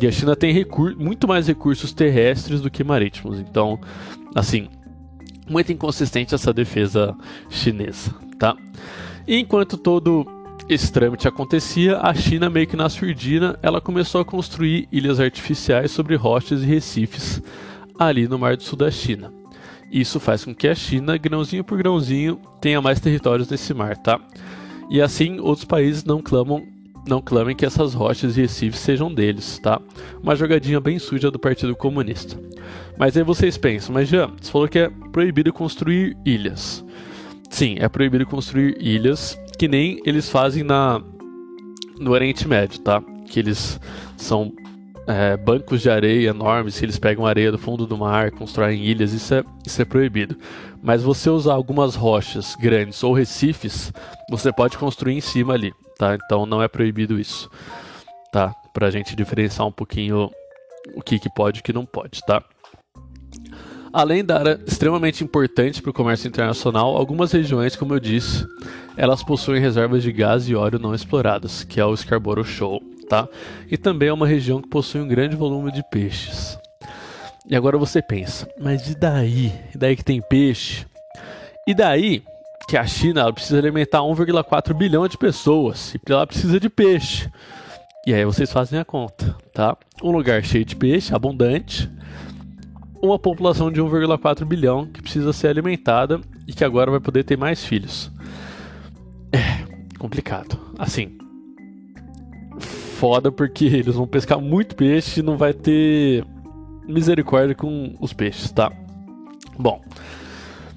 E 0.00 0.06
a 0.06 0.12
China 0.12 0.36
tem 0.36 0.64
muito 0.96 1.26
mais 1.26 1.48
recursos 1.48 1.92
terrestres 1.92 2.60
do 2.60 2.70
que 2.70 2.84
marítimos. 2.84 3.40
Então, 3.40 3.80
assim, 4.36 4.68
muito 5.48 5.72
inconsistente 5.72 6.34
essa 6.34 6.52
defesa 6.52 7.16
chinesa, 7.48 8.14
tá? 8.38 8.56
E 9.26 9.38
enquanto 9.38 9.76
todo 9.76 10.26
esse 10.68 10.92
trâmite 10.92 11.28
acontecia, 11.28 11.98
a 11.98 12.12
China, 12.12 12.50
meio 12.50 12.66
que 12.66 12.76
na 12.76 12.88
surdina, 12.88 13.58
ela 13.62 13.80
começou 13.80 14.20
a 14.20 14.24
construir 14.24 14.88
ilhas 14.90 15.20
artificiais 15.20 15.90
sobre 15.90 16.16
rochas 16.16 16.62
e 16.62 16.66
recifes 16.66 17.42
ali 17.98 18.26
no 18.26 18.38
Mar 18.38 18.56
do 18.56 18.62
Sul 18.62 18.78
da 18.78 18.90
China. 18.90 19.32
Isso 19.90 20.18
faz 20.18 20.44
com 20.44 20.54
que 20.54 20.66
a 20.66 20.74
China, 20.74 21.16
grãozinho 21.16 21.62
por 21.62 21.78
grãozinho, 21.78 22.40
tenha 22.60 22.82
mais 22.82 23.00
territórios 23.00 23.48
nesse 23.48 23.72
mar, 23.72 23.96
tá? 23.96 24.20
E 24.90 25.00
assim, 25.00 25.38
outros 25.38 25.64
países 25.64 26.04
não 26.04 26.20
clamam 26.20 26.66
não 27.06 27.22
clamem 27.22 27.54
que 27.54 27.64
essas 27.64 27.94
rochas 27.94 28.36
e 28.36 28.42
recifes 28.42 28.80
sejam 28.80 29.12
deles, 29.12 29.58
tá? 29.58 29.80
Uma 30.22 30.34
jogadinha 30.34 30.80
bem 30.80 30.98
suja 30.98 31.30
do 31.30 31.38
Partido 31.38 31.74
Comunista. 31.76 32.38
Mas 32.98 33.16
aí 33.16 33.22
vocês 33.22 33.56
pensam, 33.56 33.94
mas 33.94 34.08
já, 34.08 34.26
você 34.26 34.50
falou 34.50 34.68
que 34.68 34.78
é 34.78 34.90
proibido 35.12 35.52
construir 35.52 36.16
ilhas. 36.24 36.84
Sim, 37.48 37.76
é 37.78 37.88
proibido 37.88 38.26
construir 38.26 38.76
ilhas, 38.80 39.38
que 39.58 39.68
nem 39.68 40.00
eles 40.04 40.28
fazem 40.28 40.62
na 40.62 41.00
no 41.98 42.10
Oriente 42.10 42.46
Médio, 42.46 42.80
tá? 42.80 43.02
Que 43.26 43.38
eles 43.38 43.80
são 44.16 44.52
é, 45.06 45.36
bancos 45.36 45.82
de 45.82 45.90
areia 45.90 46.30
enormes, 46.30 46.78
que 46.78 46.84
eles 46.84 46.98
pegam 46.98 47.26
areia 47.26 47.52
do 47.52 47.58
fundo 47.58 47.86
do 47.86 47.96
mar, 47.96 48.30
constroem 48.30 48.84
ilhas, 48.84 49.12
isso 49.12 49.34
é, 49.34 49.44
isso 49.64 49.80
é 49.80 49.84
proibido. 49.84 50.36
Mas 50.82 51.02
você 51.02 51.30
usar 51.30 51.54
algumas 51.54 51.94
rochas 51.94 52.54
grandes 52.56 53.02
ou 53.02 53.12
recifes, 53.12 53.92
você 54.30 54.52
pode 54.52 54.76
construir 54.78 55.14
em 55.14 55.20
cima 55.20 55.54
ali 55.54 55.72
tá? 55.96 56.16
Então 56.24 56.46
não 56.46 56.62
é 56.62 56.68
proibido 56.68 57.18
isso, 57.18 57.50
tá? 58.32 58.54
Pra 58.72 58.90
gente 58.90 59.16
diferenciar 59.16 59.66
um 59.66 59.72
pouquinho 59.72 60.30
o 60.94 61.02
que, 61.02 61.18
que 61.18 61.32
pode 61.34 61.58
e 61.58 61.60
o 61.60 61.64
que 61.64 61.72
não 61.72 61.84
pode, 61.84 62.20
tá? 62.24 62.42
Além 63.92 64.24
da 64.24 64.38
área 64.38 64.60
extremamente 64.66 65.24
importante 65.24 65.80
para 65.80 65.90
o 65.90 65.94
comércio 65.94 66.28
internacional, 66.28 66.96
algumas 66.96 67.32
regiões, 67.32 67.74
como 67.74 67.94
eu 67.94 68.00
disse, 68.00 68.46
elas 68.96 69.22
possuem 69.22 69.60
reservas 69.60 70.02
de 70.02 70.12
gás 70.12 70.48
e 70.48 70.54
óleo 70.54 70.78
não 70.78 70.94
exploradas, 70.94 71.64
que 71.64 71.80
é 71.80 71.84
o 71.84 71.96
Scarborough 71.96 72.44
Shoal, 72.44 72.82
tá? 73.08 73.28
E 73.70 73.76
também 73.76 74.08
é 74.08 74.12
uma 74.12 74.26
região 74.26 74.60
que 74.60 74.68
possui 74.68 75.00
um 75.00 75.08
grande 75.08 75.36
volume 75.36 75.72
de 75.72 75.82
peixes. 75.90 76.58
E 77.48 77.54
agora 77.54 77.78
você 77.78 78.02
pensa, 78.02 78.48
mas 78.60 78.90
e 78.90 78.94
daí? 78.94 79.52
E 79.74 79.78
daí 79.78 79.96
que 79.96 80.04
tem 80.04 80.20
peixe? 80.20 80.84
E 81.66 81.74
daí 81.74 82.22
que 82.68 82.76
a 82.76 82.84
China 82.84 83.32
precisa 83.32 83.58
alimentar 83.58 84.00
1,4 84.00 84.74
bilhão 84.74 85.06
de 85.06 85.16
pessoas 85.16 85.94
e 85.94 86.00
ela 86.10 86.26
precisa 86.26 86.58
de 86.58 86.68
peixe. 86.68 87.30
E 88.04 88.12
aí 88.12 88.24
vocês 88.24 88.52
fazem 88.52 88.78
a 88.78 88.84
conta, 88.84 89.36
tá? 89.52 89.76
Um 90.02 90.10
lugar 90.10 90.42
cheio 90.44 90.64
de 90.64 90.74
peixe, 90.74 91.14
abundante, 91.14 91.90
uma 93.00 93.18
população 93.18 93.70
de 93.70 93.80
1,4 93.80 94.44
bilhão 94.44 94.86
que 94.86 95.02
precisa 95.02 95.32
ser 95.32 95.48
alimentada 95.48 96.20
e 96.46 96.52
que 96.52 96.64
agora 96.64 96.90
vai 96.90 97.00
poder 97.00 97.24
ter 97.24 97.36
mais 97.36 97.64
filhos. 97.64 98.10
É 99.32 99.66
complicado. 99.98 100.58
Assim, 100.78 101.16
foda 102.96 103.30
porque 103.30 103.66
eles 103.66 103.94
vão 103.94 104.06
pescar 104.06 104.40
muito 104.40 104.74
peixe 104.74 105.20
e 105.20 105.22
não 105.22 105.36
vai 105.36 105.52
ter 105.52 106.24
misericórdia 106.88 107.54
com 107.54 107.94
os 108.00 108.12
peixes, 108.12 108.50
tá? 108.50 108.72
Bom, 109.58 109.82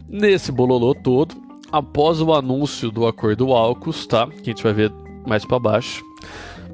nesse 0.08 0.52
bololô 0.52 0.94
todo, 0.94 1.36
após 1.72 2.22
o 2.22 2.34
anúncio 2.34 2.92
do 2.92 3.08
acordo 3.08 3.54
AUKUS, 3.54 4.06
tá? 4.06 4.28
Que 4.28 4.50
a 4.50 4.54
gente 4.54 4.64
vai 4.64 4.74
ver 4.74 4.92
mais 5.26 5.46
para 5.46 5.60
baixo, 5.60 6.04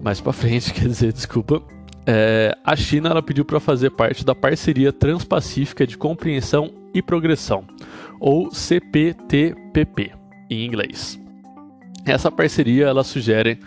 mais 0.02 0.20
para 0.20 0.34
frente, 0.34 0.74
quer 0.74 0.88
dizer, 0.88 1.14
desculpa. 1.14 1.62
É, 2.08 2.56
a 2.64 2.75
China 2.75 3.10
ela 3.10 3.22
pediu 3.22 3.46
para 3.46 3.60
fazer 3.60 3.92
parte 3.92 4.25
da 4.25 4.36
parceria 4.36 4.92
Transpacífica 4.92 5.86
de 5.86 5.98
Compreensão 5.98 6.72
e 6.94 7.02
Progressão, 7.02 7.66
ou 8.20 8.52
CPTPP 8.52 10.12
em 10.50 10.66
inglês. 10.66 11.20
Essa 12.06 12.32
parceria 12.32 12.86
ela 12.86 13.04
sugere 13.04 13.60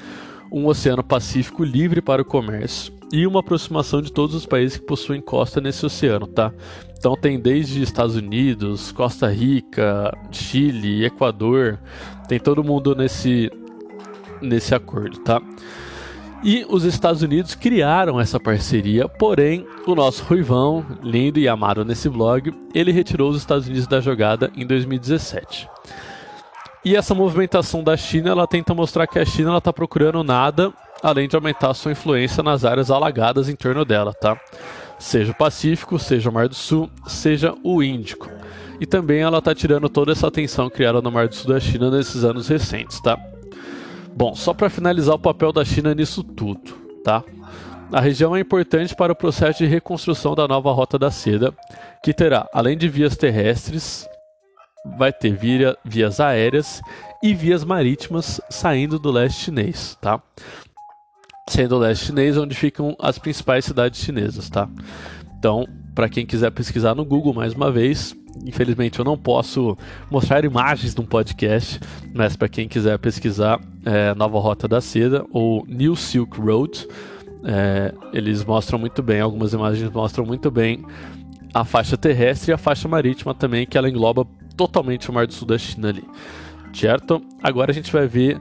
um 0.51 0.67
Oceano 0.67 1.03
Pacífico 1.03 1.65
livre 1.65 2.01
para 2.01 2.23
o 2.23 2.25
comércio 2.25 2.93
e 3.13 3.27
uma 3.27 3.41
aproximação 3.41 4.03
de 4.03 4.13
todos 4.13 4.35
os 4.35 4.47
países 4.47 4.79
que 4.79 4.85
possuem 4.85 5.21
costa 5.21 5.61
nesse 5.61 5.85
oceano, 5.85 6.27
tá? 6.27 6.53
Então 6.99 7.17
tem 7.17 7.39
desde 7.39 7.83
Estados 7.83 8.17
Unidos, 8.17 8.93
Costa 8.93 9.29
Rica, 9.29 10.13
Chile, 10.31 11.05
Equador, 11.05 11.79
tem 12.29 12.39
todo 12.39 12.65
mundo 12.65 12.95
nesse 12.95 13.51
nesse 14.41 14.75
acordo, 14.75 15.19
tá? 15.19 15.41
E 16.45 16.65
os 16.69 16.85
Estados 16.85 17.23
Unidos 17.23 17.57
criaram 17.57 18.21
essa 18.21 18.39
parceria, 18.39 19.09
porém 19.09 19.67
o 19.87 19.95
nosso 19.95 20.23
Ruivão, 20.23 20.87
lindo 21.03 21.41
e 21.41 21.49
amado 21.49 21.85
nesse 21.85 22.09
blog, 22.09 22.55
ele 22.73 22.93
retirou 22.93 23.31
os 23.31 23.37
Estados 23.37 23.67
Unidos 23.67 23.89
da 23.89 24.01
jogada 24.01 24.51
em 24.57 24.65
2017. 24.65 25.69
E 26.85 26.97
essa 26.97 27.15
movimentação 27.15 27.83
da 27.83 27.97
China, 27.97 28.31
ela 28.31 28.47
tenta 28.47 28.75
mostrar 28.75 29.07
que 29.07 29.19
a 29.19 29.25
China 29.25 29.57
está 29.59 29.73
procurando 29.73 30.23
nada 30.23 30.73
além 31.03 31.29
de 31.29 31.37
aumentar 31.37 31.75
sua 31.75 31.93
influência 31.93 32.43
nas 32.43 32.65
áreas 32.65 32.91
alagadas 32.91 33.49
em 33.49 33.57
torno 33.57 33.85
dela, 33.85 34.13
tá? 34.13 34.39
Seja 34.99 35.33
o 35.33 35.35
Pacífico, 35.35 35.99
seja 35.99 36.29
o 36.29 36.33
Mar 36.33 36.49
do 36.49 36.55
Sul, 36.55 36.91
seja 37.07 37.55
o 37.63 37.83
Índico. 37.83 38.29
E 38.81 38.87
também 38.87 39.21
ela 39.21 39.39
está 39.39 39.55
tirando 39.55 39.89
toda 39.89 40.13
essa 40.13 40.27
atenção 40.27 40.69
criada 40.69 41.01
no 41.01 41.11
Mar 41.11 41.29
do 41.29 41.35
Sul 41.35 41.53
da 41.53 41.61
China 41.61 41.91
nesses 41.91 42.25
anos 42.25 42.49
recentes, 42.49 43.01
tá? 43.01 43.19
Bom, 44.15 44.35
só 44.35 44.53
para 44.53 44.71
finalizar 44.71 45.15
o 45.15 45.19
papel 45.19 45.53
da 45.53 45.65
China 45.65 45.95
nisso 45.95 46.25
tudo, 46.25 46.73
tá? 47.05 47.23
A 47.93 48.01
região 48.01 48.37
é 48.37 48.41
importante 48.41 48.95
para 48.95 49.13
o 49.13 49.17
processo 49.17 49.61
de 49.61 49.67
reconstrução 49.67 50.35
da 50.35 50.47
nova 50.47 50.73
Rota 50.73 50.99
da 50.99 51.11
Seda, 51.11 51.55
que 52.03 52.13
terá, 52.13 52.47
além 52.53 52.77
de 52.77 52.89
vias 52.89 53.17
terrestres, 53.17 54.07
vai 54.97 55.13
ter 55.13 55.35
via, 55.35 55.77
vias 55.85 56.21
aéreas 56.21 56.81
e 57.23 57.35
vias 57.35 57.65
marítimas 57.65 58.41
saindo 58.49 58.99
do 58.99 59.11
leste 59.11 59.45
chinês, 59.45 59.97
tá? 60.01 60.21
Saindo 61.49 61.71
do 61.71 61.79
leste 61.79 62.07
chinês, 62.07 62.37
onde 62.37 62.55
ficam 62.55 62.97
as 63.01 63.19
principais 63.19 63.65
cidades 63.65 64.01
chinesas, 64.01 64.49
tá? 64.49 64.69
Então, 65.39 65.67
para 65.95 66.09
quem 66.09 66.25
quiser 66.25 66.51
pesquisar 66.51 66.95
no 66.95 67.05
Google 67.05 67.35
mais 67.35 67.55
uma 67.55 67.71
vez, 67.71 68.15
infelizmente 68.45 68.99
eu 68.99 69.05
não 69.05 69.17
posso 69.17 69.77
mostrar 70.11 70.45
imagens 70.45 70.95
num 70.95 71.05
podcast, 71.05 71.81
mas 72.15 72.37
para 72.37 72.49
quem 72.49 72.69
quiser 72.69 72.99
pesquisar 72.99 73.61
é, 73.85 74.15
Nova 74.15 74.39
Rota 74.39 74.69
da 74.69 74.81
Seda 74.81 75.25
ou 75.33 75.65
New 75.67 75.97
Silk 75.97 76.41
Road, 76.41 76.87
é, 77.45 77.95
eles 78.13 78.45
mostram 78.45 78.79
muito 78.79 79.03
bem, 79.03 79.21
algumas 79.21 79.53
imagens 79.53 79.91
mostram 79.91 80.25
muito 80.25 80.51
bem 80.51 80.85
a 81.55 81.65
faixa 81.65 81.97
terrestre 81.97 82.51
e 82.51 82.55
a 82.55 82.59
faixa 82.59 82.87
marítima 82.89 83.35
também, 83.35 83.67
que 83.67 83.79
ela 83.79 83.89
engloba 83.89 84.27
totalmente 84.59 85.09
o 85.09 85.13
Mar 85.13 85.27
do 85.27 85.33
Sul 85.33 85.47
da 85.47 85.57
China 85.57 85.89
ali, 85.89 86.05
certo? 86.75 87.23
Agora 87.41 87.71
a 87.71 87.75
gente 87.75 87.93
vai 87.93 88.09
ver 88.09 88.41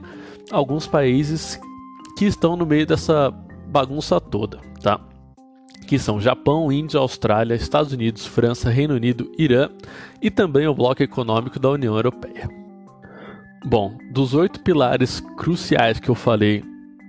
alguns 0.50 0.86
países 0.86 1.58
que 2.18 2.24
estão 2.26 2.56
no 2.56 2.66
meio 2.66 2.84
dessa 2.84 3.30
bagunça 3.68 4.20
toda, 4.20 4.58
tá? 4.82 5.00
Que 5.86 5.98
são 5.98 6.20
Japão, 6.20 6.70
Índia, 6.72 6.98
Austrália, 6.98 7.54
Estados 7.54 7.92
Unidos, 7.92 8.26
França, 8.26 8.68
Reino 8.68 8.94
Unido, 8.94 9.30
Irã 9.38 9.70
e 10.20 10.30
também 10.30 10.66
o 10.66 10.74
bloco 10.74 11.02
econômico 11.02 11.60
da 11.60 11.70
União 11.70 11.94
Europeia. 11.94 12.48
Bom, 13.64 13.96
dos 14.10 14.34
oito 14.34 14.60
pilares 14.60 15.20
cruciais 15.36 16.00
que 16.00 16.08
eu 16.08 16.14
falei 16.14 16.64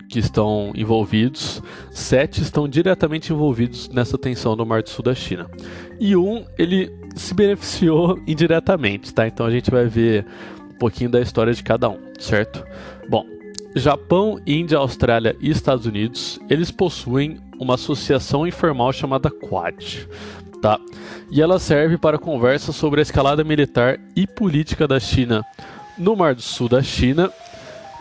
que 0.10 0.20
estão 0.20 0.72
envolvidos, 0.76 1.62
sete 1.92 2.42
estão 2.42 2.68
diretamente 2.68 3.32
envolvidos 3.32 3.90
nessa 3.90 4.18
tensão 4.18 4.56
no 4.56 4.66
Mar 4.66 4.82
do 4.82 4.90
Sul 4.90 5.04
da 5.04 5.14
China. 5.14 5.50
E 6.00 6.16
um, 6.16 6.46
ele 6.58 6.99
se 7.16 7.34
beneficiou 7.34 8.20
indiretamente, 8.26 9.14
tá? 9.14 9.28
Então 9.28 9.46
a 9.46 9.52
gente 9.52 9.70
vai 9.70 9.86
ver 9.86 10.26
um 10.70 10.78
pouquinho 10.78 11.10
da 11.10 11.22
história 11.22 11.54
de 11.54 11.64
cada 11.64 11.90
um, 11.90 12.00
certo? 12.20 12.64
Bom, 13.08 13.26
Japão, 13.76 14.40
Índia, 14.46 14.78
Austrália 14.78 15.36
e 15.40 15.50
Estados 15.50 15.86
Unidos, 15.86 16.40
eles 16.50 16.72
possuem 16.72 17.38
uma 17.60 17.76
associação 17.76 18.48
informal 18.48 18.92
chamada 18.92 19.30
Quad, 19.30 20.08
tá? 20.62 20.80
E 21.30 21.42
ela 21.42 21.60
serve 21.60 21.98
para 21.98 22.18
conversas 22.18 22.76
sobre 22.76 23.00
a 23.00 23.04
escalada 23.04 23.44
militar 23.44 24.00
e 24.16 24.26
política 24.26 24.88
da 24.88 25.00
China 25.00 25.46
no 25.98 26.16
Mar 26.16 26.34
do 26.34 26.42
Sul 26.42 26.70
da 26.70 26.82
China, 26.82 27.32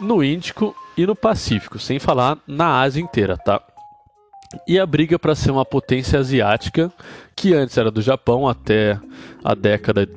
no 0.01 0.23
Índico 0.23 0.75
e 0.97 1.05
no 1.05 1.17
Pacífico, 1.17 1.79
sem 1.79 1.99
falar 1.99 2.39
na 2.47 2.81
Ásia 2.81 3.01
inteira, 3.01 3.37
tá? 3.37 3.61
E 4.67 4.79
a 4.79 4.87
briga 4.87 5.19
para 5.19 5.35
ser 5.35 5.51
uma 5.51 5.65
potência 5.65 6.19
asiática, 6.19 6.93
que 7.37 7.55
antes 7.55 7.77
era 7.77 7.91
do 7.91 8.01
Japão 8.01 8.49
até 8.49 8.99
a 9.45 9.55
década 9.55 10.09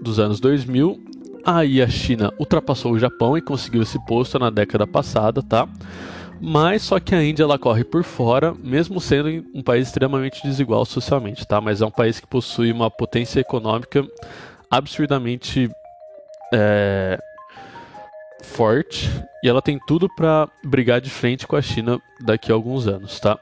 dos 0.00 0.18
anos 0.18 0.38
2000, 0.40 1.00
aí 1.44 1.82
a 1.82 1.88
China 1.88 2.32
ultrapassou 2.38 2.92
o 2.92 2.98
Japão 2.98 3.36
e 3.36 3.42
conseguiu 3.42 3.82
esse 3.82 3.98
posto 4.06 4.38
na 4.38 4.50
década 4.50 4.86
passada, 4.86 5.42
tá? 5.42 5.68
Mas 6.40 6.82
só 6.82 6.98
que 6.98 7.14
a 7.14 7.22
Índia 7.22 7.42
ela 7.42 7.58
corre 7.58 7.84
por 7.84 8.02
fora, 8.02 8.54
mesmo 8.54 9.00
sendo 9.00 9.44
um 9.54 9.62
país 9.62 9.88
extremamente 9.88 10.42
desigual 10.42 10.86
socialmente, 10.86 11.46
tá? 11.46 11.60
Mas 11.60 11.82
é 11.82 11.86
um 11.86 11.90
país 11.90 12.18
que 12.18 12.26
possui 12.26 12.72
uma 12.72 12.90
potência 12.90 13.40
econômica 13.40 14.06
absurdamente 14.70 15.68
é, 16.54 17.18
forte 18.42 19.10
e 19.42 19.48
ela 19.48 19.60
tem 19.60 19.78
tudo 19.86 20.08
para 20.14 20.48
brigar 20.64 21.00
de 21.00 21.10
frente 21.10 21.46
com 21.46 21.56
a 21.56 21.62
China 21.62 22.00
daqui 22.20 22.50
a 22.50 22.54
alguns 22.54 22.86
anos, 22.86 23.20
tá? 23.20 23.38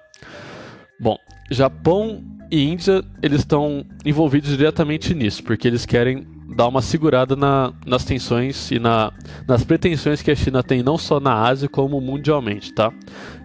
Bom, 1.01 1.17
Japão 1.51 2.23
e 2.51 2.65
Índia 2.65 3.05
eles 3.23 3.41
estão 3.41 3.85
envolvidos 4.05 4.57
diretamente 4.57 5.15
nisso, 5.15 5.43
porque 5.45 5.69
eles 5.69 5.87
querem 5.87 6.27
dar 6.57 6.67
uma 6.67 6.83
segurada 6.83 7.37
na, 7.37 7.73
nas 7.87 8.05
tensões 8.05 8.71
e 8.71 8.79
na, 8.79 9.13
nas 9.47 9.65
pretensões 9.65 10.23
que 10.23 10.31
a 10.31 10.35
China 10.35 10.63
tem 10.63 10.83
não 10.83 10.97
só 10.97 11.21
na 11.21 11.35
Ásia 11.35 11.69
como 11.69 12.01
mundialmente, 12.01 12.73
tá? 12.73 12.93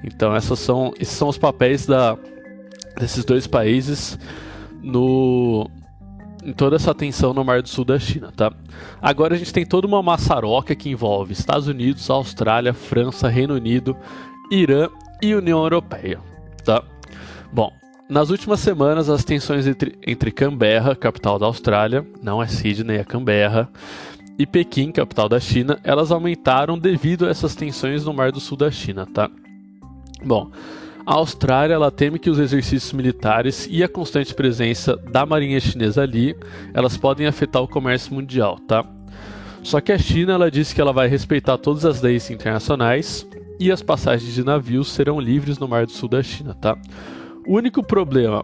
Então 0.04 0.36
essas 0.36 0.60
são, 0.60 0.94
esses 1.00 1.16
são 1.16 1.28
os 1.28 1.38
papéis 1.38 1.86
da, 1.86 2.18
desses 2.98 3.26
dois 3.26 3.46
países 3.46 4.18
no, 4.82 5.70
em 6.44 6.54
toda 6.54 6.76
essa 6.76 6.94
tensão 6.96 7.34
no 7.34 7.44
Mar 7.44 7.62
do 7.62 7.70
Sul 7.70 7.86
da 7.86 8.00
China, 8.00 8.32
tá? 8.36 8.52
Agora 9.02 9.36
a 9.36 9.38
gente 9.38 9.54
tem 9.54 9.66
toda 9.66 9.86
uma 9.86 10.02
maçaroca 10.02 10.74
que 10.74 10.90
envolve 10.90 11.34
Estados 11.34 11.68
Unidos, 11.68 12.10
Austrália, 12.10 12.74
França, 12.74 13.28
Reino 13.28 13.54
Unido, 13.54 13.96
Irã 14.50 14.90
e 15.22 15.36
União 15.36 15.62
Europeia, 15.62 16.20
tá? 16.64 16.84
Bom, 17.52 17.72
nas 18.10 18.30
últimas 18.30 18.60
semanas 18.60 19.10
as 19.10 19.24
tensões 19.24 19.68
entre, 19.68 19.98
entre 20.06 20.32
Canberra, 20.32 20.96
capital 20.96 21.40
da 21.40 21.46
Austrália, 21.46 22.06
não 22.22 22.42
é 22.42 22.48
Sydney, 22.48 22.98
é 22.98 23.04
Canberra, 23.04 23.70
e 24.38 24.46
Pequim, 24.46 24.92
capital 24.92 25.30
da 25.30 25.40
China, 25.40 25.80
elas 25.84 26.12
aumentaram 26.12 26.78
devido 26.78 27.26
a 27.26 27.30
essas 27.30 27.56
tensões 27.56 28.04
no 28.04 28.14
Mar 28.14 28.32
do 28.32 28.40
Sul 28.40 28.58
da 28.58 28.72
China, 28.72 29.06
tá? 29.06 29.30
Bom, 30.24 30.52
a 31.06 31.14
Austrália 31.16 31.76
ela 31.76 31.92
teme 31.92 32.18
que 32.18 32.30
os 32.30 32.40
exercícios 32.40 32.94
militares 32.94 33.68
e 33.70 33.84
a 33.84 33.90
constante 33.90 34.34
presença 34.34 34.96
da 34.96 35.26
marinha 35.26 35.60
chinesa 35.60 36.02
ali, 36.02 36.36
elas 36.74 36.98
podem 36.98 37.28
afetar 37.28 37.62
o 37.62 37.68
comércio 37.68 38.14
mundial, 38.14 38.58
tá? 38.68 38.86
Só 39.62 39.80
que 39.80 39.92
a 39.92 39.98
China 39.98 40.34
ela 40.34 40.52
disse 40.52 40.74
que 40.74 40.82
ela 40.82 40.92
vai 40.92 41.08
respeitar 41.08 41.58
todas 41.58 41.86
as 41.86 42.02
leis 42.02 42.30
internacionais 42.30 43.28
e 43.60 43.72
as 43.72 43.82
passagens 43.82 44.34
de 44.34 44.44
navios 44.44 44.92
serão 44.92 45.20
livres 45.20 45.58
no 45.58 45.68
Mar 45.68 45.86
do 45.86 45.92
Sul 45.92 46.10
da 46.10 46.22
China, 46.22 46.54
tá? 46.54 46.78
O 47.46 47.56
único 47.56 47.84
problema 47.84 48.44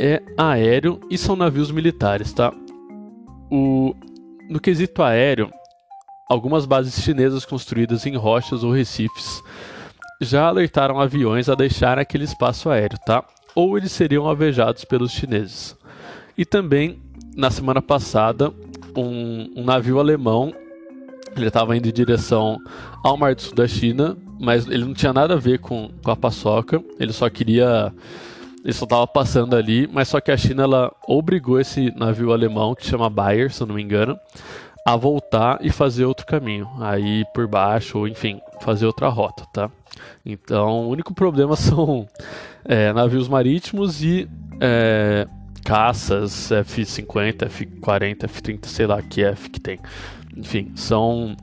é 0.00 0.22
aéreo 0.36 1.00
e 1.10 1.18
são 1.18 1.36
navios 1.36 1.70
militares, 1.70 2.32
tá? 2.32 2.52
O 3.50 3.94
no 4.48 4.58
quesito 4.58 5.02
aéreo, 5.02 5.50
algumas 6.28 6.64
bases 6.64 7.02
chinesas 7.02 7.44
construídas 7.44 8.06
em 8.06 8.16
rochas 8.16 8.64
ou 8.64 8.72
recifes 8.72 9.42
já 10.20 10.46
alertaram 10.46 10.98
aviões 11.00 11.48
a 11.48 11.54
deixar 11.54 11.98
aquele 11.98 12.24
espaço 12.24 12.70
aéreo, 12.70 12.98
tá? 13.04 13.24
Ou 13.54 13.76
eles 13.76 13.92
seriam 13.92 14.26
alvejados 14.26 14.84
pelos 14.84 15.12
chineses. 15.12 15.76
E 16.36 16.44
também, 16.44 17.02
na 17.36 17.50
semana 17.50 17.82
passada, 17.82 18.52
um, 18.96 19.52
um 19.54 19.64
navio 19.64 19.98
alemão 19.98 20.52
ele 21.36 21.48
estava 21.48 21.76
indo 21.76 21.88
em 21.88 21.92
direção 21.92 22.58
ao 23.04 23.16
Mar 23.16 23.34
do 23.34 23.42
Sul 23.42 23.54
da 23.54 23.68
China, 23.68 24.16
mas 24.38 24.66
ele 24.66 24.84
não 24.84 24.94
tinha 24.94 25.12
nada 25.12 25.34
a 25.34 25.38
ver 25.38 25.58
com, 25.58 25.90
com 26.02 26.10
a 26.10 26.16
paçoca, 26.16 26.82
ele 26.98 27.12
só 27.12 27.28
queria. 27.28 27.92
Ele 28.64 28.72
só 28.72 28.84
estava 28.84 29.06
passando 29.06 29.54
ali, 29.54 29.88
mas 29.90 30.08
só 30.08 30.20
que 30.20 30.30
a 30.30 30.36
China 30.36 30.64
ela 30.64 30.92
obrigou 31.06 31.60
esse 31.60 31.92
navio 31.96 32.32
alemão, 32.32 32.74
que 32.74 32.84
chama 32.84 33.08
Bayer, 33.08 33.52
se 33.52 33.62
eu 33.62 33.66
não 33.66 33.74
me 33.74 33.82
engano, 33.82 34.18
a 34.84 34.96
voltar 34.96 35.58
e 35.62 35.70
fazer 35.70 36.04
outro 36.04 36.26
caminho, 36.26 36.68
aí 36.80 37.24
por 37.32 37.46
baixo, 37.46 37.98
ou 37.98 38.08
enfim, 38.08 38.40
fazer 38.60 38.84
outra 38.84 39.08
rota, 39.08 39.44
tá? 39.52 39.70
Então, 40.26 40.86
o 40.86 40.88
único 40.88 41.14
problema 41.14 41.54
são 41.56 42.06
é, 42.64 42.92
navios 42.92 43.28
marítimos 43.28 44.02
e 44.02 44.28
é, 44.60 45.26
caças 45.64 46.50
F-50, 46.50 47.46
F-40, 47.46 48.24
F-30, 48.24 48.66
sei 48.66 48.86
lá 48.86 49.00
que 49.00 49.22
F 49.22 49.50
que 49.50 49.60
tem. 49.60 49.78
Enfim, 50.36 50.72
são, 50.74 51.36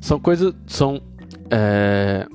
são 0.00 0.18
coisas. 0.18 0.54
São 0.66 1.00
é, 1.52 2.26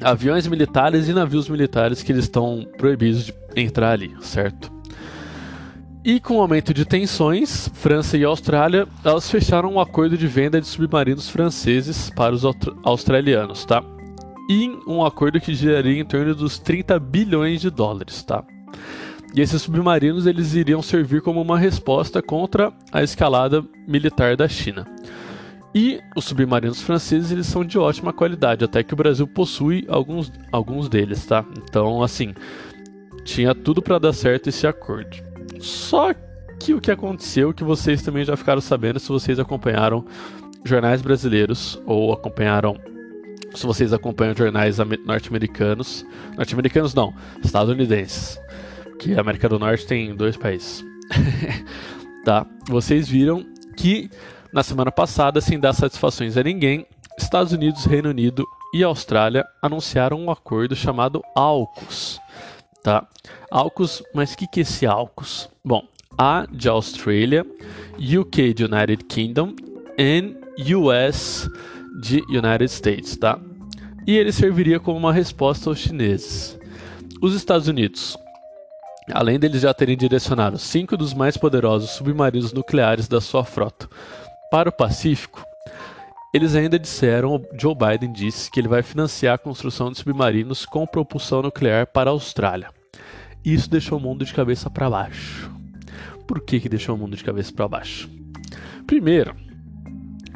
aviões 0.00 0.46
militares 0.46 1.08
e 1.08 1.12
navios 1.12 1.48
militares 1.48 2.02
que 2.02 2.12
eles 2.12 2.24
estão 2.24 2.64
proibidos 2.78 3.24
de 3.24 3.34
entrar 3.56 3.90
ali, 3.90 4.14
certo? 4.20 4.72
E 6.04 6.18
com 6.18 6.36
o 6.36 6.40
aumento 6.40 6.72
de 6.72 6.84
tensões, 6.84 7.68
França 7.74 8.16
e 8.16 8.24
Austrália, 8.24 8.88
elas 9.04 9.30
fecharam 9.30 9.74
um 9.74 9.80
acordo 9.80 10.16
de 10.16 10.26
venda 10.26 10.60
de 10.60 10.66
submarinos 10.66 11.28
franceses 11.28 12.10
para 12.10 12.34
os 12.34 12.42
australianos, 12.84 13.64
tá? 13.64 13.82
E 14.50 14.68
um 14.86 15.04
acordo 15.04 15.40
que 15.40 15.54
geraria 15.54 16.00
em 16.00 16.04
torno 16.04 16.34
dos 16.34 16.58
30 16.58 16.98
bilhões 16.98 17.60
de 17.60 17.70
dólares, 17.70 18.22
tá? 18.24 18.44
E 19.34 19.40
esses 19.40 19.62
submarinos 19.62 20.26
eles 20.26 20.54
iriam 20.54 20.82
servir 20.82 21.22
como 21.22 21.40
uma 21.40 21.58
resposta 21.58 22.20
contra 22.20 22.72
a 22.92 23.02
escalada 23.02 23.64
militar 23.86 24.36
da 24.36 24.48
China. 24.48 24.86
E 25.74 26.00
os 26.14 26.24
submarinos 26.26 26.82
franceses 26.82 27.30
eles 27.30 27.46
são 27.46 27.64
de 27.64 27.78
ótima 27.78 28.12
qualidade, 28.12 28.64
até 28.64 28.82
que 28.82 28.92
o 28.92 28.96
Brasil 28.96 29.26
possui 29.26 29.86
alguns, 29.88 30.30
alguns 30.50 30.88
deles, 30.88 31.24
tá? 31.24 31.44
Então, 31.56 32.02
assim, 32.02 32.34
tinha 33.24 33.54
tudo 33.54 33.80
para 33.80 33.98
dar 33.98 34.12
certo 34.12 34.48
esse 34.48 34.66
acordo. 34.66 35.16
Só 35.60 36.14
que 36.58 36.74
o 36.74 36.80
que 36.80 36.90
aconteceu, 36.90 37.54
que 37.54 37.64
vocês 37.64 38.02
também 38.02 38.24
já 38.24 38.36
ficaram 38.36 38.60
sabendo 38.60 39.00
se 39.00 39.08
vocês 39.08 39.38
acompanharam 39.38 40.04
jornais 40.64 41.00
brasileiros 41.00 41.80
ou 41.86 42.12
acompanharam 42.12 42.76
se 43.54 43.66
vocês 43.66 43.92
acompanham 43.92 44.34
jornais 44.34 44.78
norte-americanos, 45.04 46.06
norte-americanos 46.36 46.94
não, 46.94 47.12
estadunidenses, 47.44 48.40
que 48.98 49.14
a 49.14 49.20
América 49.20 49.48
do 49.48 49.58
Norte 49.58 49.86
tem 49.86 50.14
dois 50.14 50.36
países. 50.36 50.84
tá? 52.24 52.46
Vocês 52.68 53.08
viram 53.08 53.44
que 53.76 54.10
na 54.52 54.62
semana 54.62 54.92
passada, 54.92 55.40
sem 55.40 55.58
dar 55.58 55.72
satisfações 55.72 56.36
a 56.36 56.42
ninguém, 56.42 56.86
Estados 57.18 57.52
Unidos, 57.52 57.84
Reino 57.84 58.10
Unido 58.10 58.44
e 58.74 58.82
Austrália 58.82 59.46
anunciaram 59.62 60.18
um 60.18 60.30
acordo 60.30 60.76
chamado 60.76 61.22
AUKUS, 61.34 62.20
tá? 62.82 63.06
AUKUS, 63.50 64.02
mas 64.14 64.32
o 64.32 64.36
que, 64.36 64.46
que 64.46 64.60
é 64.60 64.62
esse 64.62 64.86
AUKUS? 64.86 65.48
Bom, 65.64 65.86
A 66.18 66.46
de 66.50 66.68
Austrália, 66.68 67.46
UK 67.98 68.52
de 68.52 68.64
United 68.64 69.04
Kingdom 69.04 69.54
e 69.98 70.74
US 70.74 71.48
de 72.00 72.22
United 72.28 72.64
States, 72.64 73.16
tá? 73.16 73.38
E 74.06 74.16
ele 74.16 74.32
serviria 74.32 74.80
como 74.80 74.98
uma 74.98 75.12
resposta 75.12 75.70
aos 75.70 75.78
chineses. 75.78 76.58
Os 77.22 77.34
Estados 77.34 77.68
Unidos, 77.68 78.16
além 79.12 79.38
deles 79.38 79.62
já 79.62 79.72
terem 79.72 79.96
direcionado 79.96 80.58
cinco 80.58 80.96
dos 80.96 81.14
mais 81.14 81.36
poderosos 81.36 81.90
submarinos 81.90 82.52
nucleares 82.52 83.06
da 83.06 83.20
sua 83.20 83.44
frota 83.44 83.88
para 84.52 84.68
o 84.68 84.72
Pacífico, 84.72 85.42
eles 86.30 86.54
ainda 86.54 86.78
disseram, 86.78 87.42
Joe 87.58 87.74
Biden 87.74 88.12
disse 88.12 88.50
que 88.50 88.60
ele 88.60 88.68
vai 88.68 88.82
financiar 88.82 89.36
a 89.36 89.38
construção 89.38 89.90
de 89.90 89.96
submarinos 89.96 90.66
com 90.66 90.86
propulsão 90.86 91.40
nuclear 91.40 91.86
para 91.86 92.10
a 92.10 92.12
Austrália. 92.12 92.68
Isso 93.42 93.70
deixou 93.70 93.96
o 93.96 94.00
mundo 94.00 94.26
de 94.26 94.34
cabeça 94.34 94.68
para 94.68 94.90
baixo. 94.90 95.50
Por 96.28 96.38
que, 96.42 96.60
que 96.60 96.68
deixou 96.68 96.94
o 96.94 96.98
mundo 96.98 97.16
de 97.16 97.24
cabeça 97.24 97.50
para 97.50 97.66
baixo? 97.66 98.10
Primeiro, 98.86 99.34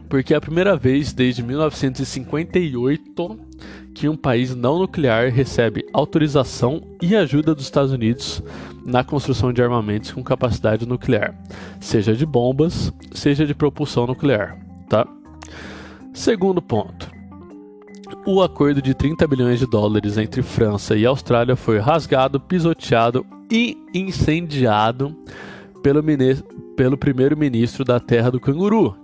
porque 0.09 0.33
é 0.33 0.39
a 0.39 0.41
primeira 0.41 0.75
vez 0.79 1.13
desde 1.13 1.43
1958 1.43 3.39
que 3.97 4.11
um 4.11 4.17
país 4.17 4.55
não 4.55 4.79
nuclear 4.79 5.31
recebe 5.31 5.87
autorização 5.91 6.83
e 7.01 7.17
ajuda 7.17 7.55
dos 7.55 7.65
Estados 7.65 7.93
Unidos 7.93 8.43
na 8.85 9.03
construção 9.03 9.55
de 9.55 9.63
armamentos 9.63 10.13
com 10.13 10.23
capacidade 10.23 10.87
nuclear, 10.87 11.35
seja 11.81 12.15
de 12.15 12.27
bombas, 12.27 12.93
seja 13.13 13.47
de 13.47 13.55
propulsão 13.55 14.07
nuclear, 14.07 14.59
tá? 14.87 15.09
Segundo 16.13 16.61
ponto. 16.61 17.11
O 18.27 18.43
acordo 18.43 18.83
de 18.83 18.93
30 18.93 19.27
bilhões 19.27 19.61
de 19.61 19.67
dólares 19.67 20.19
entre 20.19 20.43
França 20.43 20.95
e 20.95 21.07
Austrália 21.07 21.57
foi 21.57 21.79
rasgado, 21.79 22.39
pisoteado 22.39 23.25
e 23.51 23.79
incendiado 23.95 25.17
pelo, 25.83 26.03
pelo 26.77 26.99
primeiro-ministro 26.99 27.83
da 27.83 27.99
Terra 27.99 28.31
do 28.31 28.39
Canguru. 28.39 28.95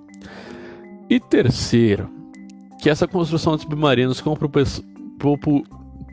E 1.09 1.18
terceiro, 1.18 2.11
que 2.82 2.90
essa 2.90 3.06
construção 3.06 3.54
de 3.54 3.62
submarinos 3.62 4.20
com 4.20 4.36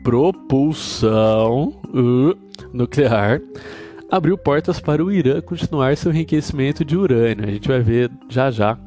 propulsão 0.04 1.74
uh, 1.88 2.38
nuclear 2.72 3.40
abriu 4.08 4.38
portas 4.38 4.78
para 4.78 5.04
o 5.04 5.10
Irã 5.10 5.40
continuar 5.40 5.96
seu 5.96 6.12
enriquecimento 6.12 6.84
de 6.84 6.96
urânio. 6.96 7.44
A 7.44 7.50
gente 7.50 7.66
vai 7.66 7.80
ver 7.80 8.08
já 8.28 8.52
já 8.52 8.78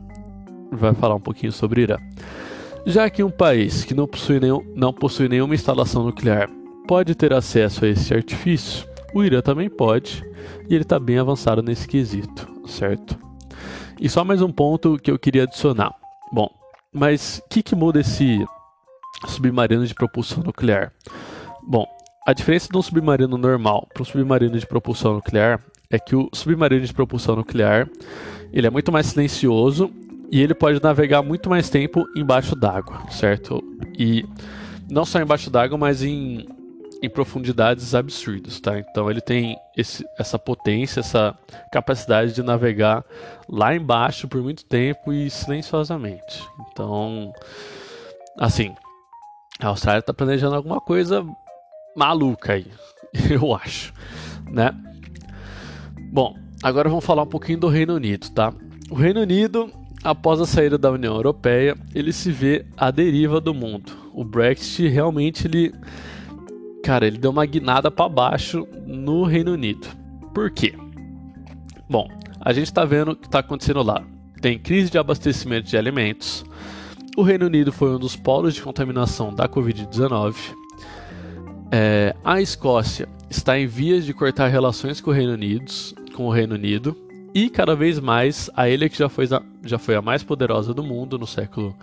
vai 0.71 0.93
falar 0.93 1.15
um 1.15 1.19
pouquinho 1.19 1.51
sobre 1.51 1.81
Irã. 1.81 1.97
Já 2.85 3.09
que 3.09 3.21
um 3.21 3.29
país 3.29 3.83
que 3.83 3.93
não 3.93 4.07
possui, 4.07 4.39
nenhum, 4.39 4.65
não 4.73 4.93
possui 4.93 5.27
nenhuma 5.27 5.53
instalação 5.53 6.05
nuclear 6.05 6.49
pode 6.87 7.13
ter 7.15 7.33
acesso 7.33 7.83
a 7.83 7.89
esse 7.89 8.13
artifício, 8.13 8.87
o 9.13 9.21
Irã 9.25 9.41
também 9.41 9.69
pode, 9.69 10.23
e 10.69 10.73
ele 10.73 10.83
está 10.83 10.97
bem 10.97 11.19
avançado 11.19 11.61
nesse 11.61 11.85
quesito, 11.85 12.47
certo? 12.65 13.19
E 13.99 14.07
só 14.07 14.23
mais 14.23 14.41
um 14.41 14.51
ponto 14.53 14.97
que 14.97 15.11
eu 15.11 15.19
queria 15.19 15.43
adicionar. 15.43 15.93
Bom, 16.31 16.49
mas 16.93 17.39
o 17.39 17.49
que, 17.49 17.63
que 17.63 17.75
muda 17.75 17.99
esse 17.99 18.45
submarino 19.27 19.86
de 19.86 19.93
propulsão 19.93 20.43
nuclear? 20.43 20.91
Bom, 21.65 21.86
a 22.25 22.34
diferença 22.34 22.69
de 22.71 22.77
um 22.77 22.82
submarino 22.82 23.38
normal 23.38 23.88
para 23.93 24.01
um 24.01 24.06
submarino 24.06 24.58
de 24.58 24.65
propulsão 24.65 25.15
nuclear 25.15 25.60
é 25.89 25.99
que 25.99 26.15
o 26.15 26.29
submarino 26.34 26.86
de 26.86 26.93
propulsão 26.93 27.36
nuclear 27.36 27.89
ele 28.51 28.67
é 28.67 28.69
muito 28.69 28.91
mais 28.91 29.08
silencioso 29.08 29.91
e 30.32 30.41
ele 30.41 30.53
pode 30.53 30.82
navegar 30.82 31.21
muito 31.21 31.49
mais 31.49 31.69
tempo 31.69 32.06
embaixo 32.15 32.56
d'água, 32.56 33.03
certo? 33.10 33.63
E 33.97 34.25
não 34.89 35.06
só 35.06 35.19
embaixo 35.19 35.49
d'água, 35.49 35.77
mas 35.77 36.03
em, 36.03 36.47
em 37.03 37.09
profundidades 37.09 37.93
absurdas, 37.93 38.61
tá? 38.61 38.79
Então 38.79 39.11
ele 39.11 39.19
tem 39.19 39.57
esse, 39.75 40.05
essa 40.17 40.39
potência, 40.39 41.01
essa 41.01 41.37
capacidade 41.69 42.33
de 42.33 42.41
navegar 42.41 43.03
lá 43.49 43.75
embaixo 43.75 44.25
por 44.25 44.41
muito 44.41 44.63
tempo 44.63 45.11
e 45.11 45.29
silenciosamente. 45.29 46.41
Então, 46.71 47.33
assim, 48.39 48.73
a 49.59 49.67
Austrália 49.67 49.99
está 49.99 50.13
planejando 50.13 50.55
alguma 50.55 50.79
coisa 50.79 51.25
maluca 51.93 52.53
aí, 52.53 52.67
eu 53.29 53.53
acho, 53.53 53.93
né? 54.49 54.73
Bom, 56.09 56.37
agora 56.63 56.87
vamos 56.87 57.03
falar 57.03 57.23
um 57.23 57.27
pouquinho 57.27 57.59
do 57.59 57.67
Reino 57.67 57.95
Unido, 57.95 58.29
tá? 58.29 58.53
O 58.89 58.95
Reino 58.95 59.19
Unido 59.19 59.69
após 60.01 60.39
a 60.39 60.45
saída 60.45 60.77
da 60.77 60.91
União 60.91 61.15
Europeia, 61.15 61.75
ele 61.93 62.13
se 62.13 62.31
vê 62.31 62.65
à 62.77 62.91
deriva 62.91 63.39
do 63.39 63.53
mundo. 63.53 63.91
O 64.13 64.23
Brexit 64.23 64.87
realmente 64.87 65.47
ele 65.47 65.73
cara, 66.83 67.07
ele 67.07 67.17
deu 67.17 67.31
uma 67.31 67.45
guinada 67.45 67.89
para 67.89 68.09
baixo 68.09 68.67
no 68.85 69.23
Reino 69.23 69.53
Unido. 69.53 69.87
Por 70.33 70.51
quê? 70.51 70.73
Bom, 71.89 72.07
a 72.41 72.51
gente 72.51 72.65
está 72.65 72.83
vendo 72.83 73.11
o 73.11 73.15
que 73.15 73.25
está 73.25 73.39
acontecendo 73.39 73.81
lá. 73.81 74.03
Tem 74.41 74.59
crise 74.59 74.91
de 74.91 74.97
abastecimento 74.97 75.69
de 75.69 75.77
alimentos. 75.77 76.45
O 77.15 77.23
Reino 77.23 77.45
Unido 77.45 77.71
foi 77.71 77.95
um 77.95 77.99
dos 77.99 78.15
polos 78.15 78.53
de 78.53 78.61
contaminação 78.61 79.33
da 79.33 79.47
Covid-19. 79.47 80.35
É, 81.71 82.15
a 82.23 82.41
Escócia 82.41 83.07
está 83.29 83.57
em 83.57 83.65
vias 83.65 84.05
de 84.05 84.13
cortar 84.13 84.47
relações 84.47 84.99
com 84.99 85.11
o 85.11 85.13
Reino 85.13 85.33
Unido, 85.33 85.71
com 86.13 86.27
o 86.27 86.31
Reino 86.31 86.55
Unido 86.55 86.95
e 87.33 87.49
cada 87.49 87.75
vez 87.75 87.99
mais, 87.99 88.49
a 88.55 88.69
ilha 88.69 88.87
que 88.87 88.97
já 88.97 89.09
foi, 89.09 89.27
já 89.63 89.79
foi 89.79 89.95
a 89.95 90.01
mais 90.01 90.21
poderosa 90.21 90.71
do 90.71 90.83
mundo 90.83 91.17
no 91.17 91.25
século 91.25 91.75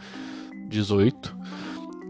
XVIII, 0.72 1.12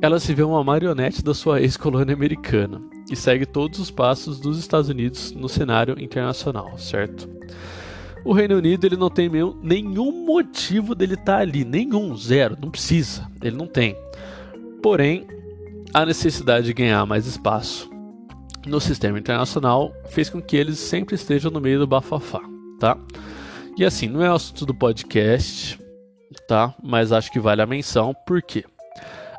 ela 0.02 0.18
se 0.18 0.32
vê 0.32 0.42
uma 0.42 0.64
marionete 0.64 1.22
da 1.22 1.34
sua 1.34 1.60
ex-colônia 1.60 2.14
americana 2.14 2.80
e 3.10 3.16
segue 3.16 3.44
todos 3.44 3.78
os 3.78 3.90
passos 3.90 4.40
dos 4.40 4.58
Estados 4.58 4.88
Unidos 4.88 5.32
no 5.32 5.48
cenário 5.48 6.00
internacional, 6.00 6.78
certo? 6.78 7.28
O 8.24 8.32
Reino 8.32 8.56
Unido 8.56 8.86
ele 8.86 8.96
não 8.96 9.10
tem 9.10 9.30
nenhum 9.62 10.24
motivo 10.24 10.94
dele 10.94 11.14
estar 11.14 11.36
tá 11.36 11.38
ali, 11.38 11.64
nenhum, 11.64 12.16
zero, 12.16 12.56
não 12.60 12.70
precisa, 12.70 13.30
ele 13.42 13.56
não 13.56 13.66
tem. 13.66 13.96
Porém, 14.82 15.26
a 15.92 16.06
necessidade 16.06 16.66
de 16.66 16.72
ganhar 16.72 17.04
mais 17.04 17.26
espaço 17.26 17.90
no 18.66 18.80
sistema 18.80 19.18
internacional 19.18 19.92
fez 20.10 20.30
com 20.30 20.40
que 20.40 20.56
eles 20.56 20.78
sempre 20.78 21.14
estejam 21.14 21.50
no 21.50 21.60
meio 21.60 21.78
do 21.78 21.86
bafafá, 21.86 22.40
tá? 22.78 22.96
E 23.76 23.84
assim, 23.84 24.06
não 24.06 24.22
é 24.22 24.30
o 24.30 24.34
assunto 24.34 24.64
do 24.64 24.74
podcast, 24.74 25.78
tá? 26.46 26.74
Mas 26.82 27.12
acho 27.12 27.30
que 27.30 27.40
vale 27.40 27.62
a 27.62 27.66
menção, 27.66 28.14
por 28.26 28.42
quê? 28.42 28.64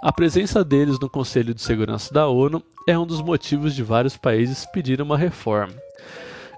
A 0.01 0.11
presença 0.11 0.63
deles 0.63 0.99
no 0.99 1.07
Conselho 1.07 1.53
de 1.53 1.61
Segurança 1.61 2.11
da 2.11 2.27
ONU 2.27 2.63
é 2.87 2.97
um 2.97 3.05
dos 3.05 3.21
motivos 3.21 3.75
de 3.75 3.83
vários 3.83 4.17
países 4.17 4.65
pedirem 4.65 5.05
uma 5.05 5.15
reforma, 5.15 5.75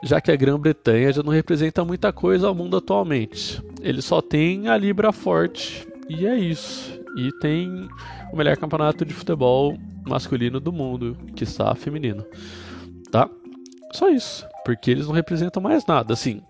já 0.01 0.21
que 0.21 0.31
a 0.31 0.35
Grã-Bretanha 0.35 1.11
já 1.11 1.21
não 1.21 1.31
representa 1.31 1.83
muita 1.83 2.13
coisa 2.13 2.47
ao 2.47 2.55
mundo 2.55 2.77
atualmente. 2.77 3.61
Ele 3.81 4.01
só 4.01 4.21
tem 4.21 4.69
a 4.69 4.77
Libra 4.77 5.11
forte, 5.11 5.85
e 6.07 6.25
é 6.25 6.37
isso. 6.37 6.97
E 7.17 7.31
tem 7.39 7.89
o 8.31 8.37
melhor 8.37 8.55
campeonato 8.55 9.03
de 9.03 9.13
futebol 9.13 9.77
masculino 10.05 10.59
do 10.61 10.71
mundo, 10.71 11.17
que 11.35 11.43
está 11.43 11.75
feminino, 11.75 12.25
tá? 13.11 13.29
Só 13.91 14.09
isso, 14.09 14.47
porque 14.63 14.89
eles 14.89 15.05
não 15.05 15.13
representam 15.13 15.61
mais 15.61 15.85
nada, 15.85 16.13
assim 16.13 16.41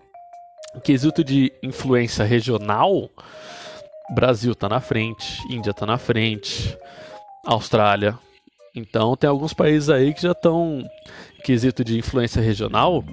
quesito 0.80 1.22
de 1.22 1.52
influência 1.62 2.24
regional, 2.24 3.10
Brasil 4.10 4.52
está 4.52 4.68
na 4.68 4.80
frente, 4.80 5.40
Índia 5.50 5.70
está 5.70 5.86
na 5.86 5.98
frente, 5.98 6.76
Austrália. 7.44 8.18
Então 8.74 9.16
tem 9.16 9.30
alguns 9.30 9.52
países 9.54 9.88
aí 9.88 10.12
que 10.12 10.22
já 10.22 10.32
estão, 10.32 10.84
quesito 11.44 11.84
de 11.84 11.98
influência 11.98 12.42
regional, 12.42 13.04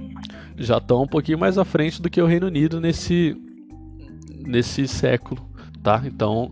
já 0.57 0.77
estão 0.77 1.03
um 1.03 1.07
pouquinho 1.07 1.37
mais 1.37 1.57
à 1.57 1.63
frente 1.63 2.01
do 2.01 2.09
que 2.09 2.21
o 2.21 2.25
Reino 2.25 2.47
Unido 2.47 2.81
nesse, 2.81 3.37
nesse 4.45 4.87
século, 4.87 5.39
tá? 5.83 6.01
Então 6.03 6.51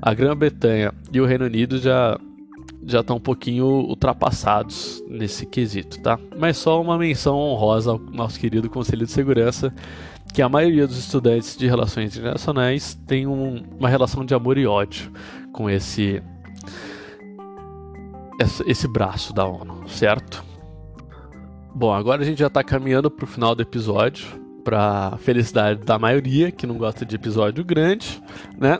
a 0.00 0.14
Grã-Bretanha 0.14 0.92
e 1.12 1.20
o 1.20 1.26
Reino 1.26 1.44
Unido 1.44 1.78
já 1.78 2.18
já 2.86 3.00
estão 3.00 3.16
um 3.16 3.20
pouquinho 3.20 3.66
ultrapassados 3.66 5.02
nesse 5.06 5.44
quesito, 5.44 6.00
tá? 6.00 6.18
Mas 6.38 6.56
só 6.56 6.80
uma 6.80 6.96
menção 6.96 7.36
honrosa 7.36 7.90
ao 7.90 7.98
nosso 7.98 8.40
querido 8.40 8.70
Conselho 8.70 9.04
de 9.04 9.12
Segurança, 9.12 9.74
que 10.32 10.42
a 10.42 10.48
maioria 10.48 10.86
dos 10.86 10.98
estudantes 10.98 11.56
de 11.56 11.66
relações 11.66 12.16
internacionais 12.16 12.94
tem 13.06 13.26
um, 13.26 13.64
uma 13.78 13.88
relação 13.88 14.24
de 14.24 14.34
amor 14.34 14.58
e 14.58 14.66
ódio 14.66 15.10
com 15.52 15.68
esse, 15.68 16.22
esse 18.66 18.88
braço 18.88 19.32
da 19.32 19.44
ONU, 19.44 19.88
certo? 19.88 20.44
Bom, 21.74 21.92
agora 21.92 22.22
a 22.22 22.24
gente 22.24 22.38
já 22.38 22.46
está 22.48 22.62
caminhando 22.62 23.10
para 23.10 23.24
o 23.24 23.28
final 23.28 23.54
do 23.54 23.62
episódio, 23.62 24.26
para 24.64 25.16
felicidade 25.18 25.80
da 25.84 25.98
maioria 25.98 26.50
que 26.50 26.66
não 26.66 26.76
gosta 26.76 27.04
de 27.04 27.16
episódio 27.16 27.64
grande, 27.64 28.22
né? 28.58 28.78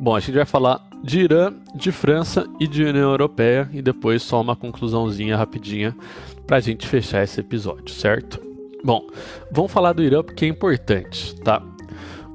Bom, 0.00 0.14
a 0.14 0.20
gente 0.20 0.36
vai 0.36 0.44
falar 0.44 0.88
de 1.02 1.20
Irã, 1.20 1.52
de 1.74 1.90
França 1.92 2.46
e 2.58 2.66
de 2.66 2.84
União 2.84 3.10
Europeia 3.10 3.68
e 3.72 3.82
depois 3.82 4.22
só 4.22 4.40
uma 4.40 4.56
conclusãozinha 4.56 5.36
rapidinha 5.36 5.94
para 6.46 6.56
a 6.56 6.60
gente 6.60 6.86
fechar 6.86 7.22
esse 7.22 7.40
episódio, 7.40 7.94
certo? 7.94 8.47
Bom, 8.84 9.06
vamos 9.50 9.72
falar 9.72 9.92
do 9.92 10.02
Irã 10.02 10.22
porque 10.22 10.44
é 10.44 10.48
importante, 10.48 11.34
tá? 11.40 11.62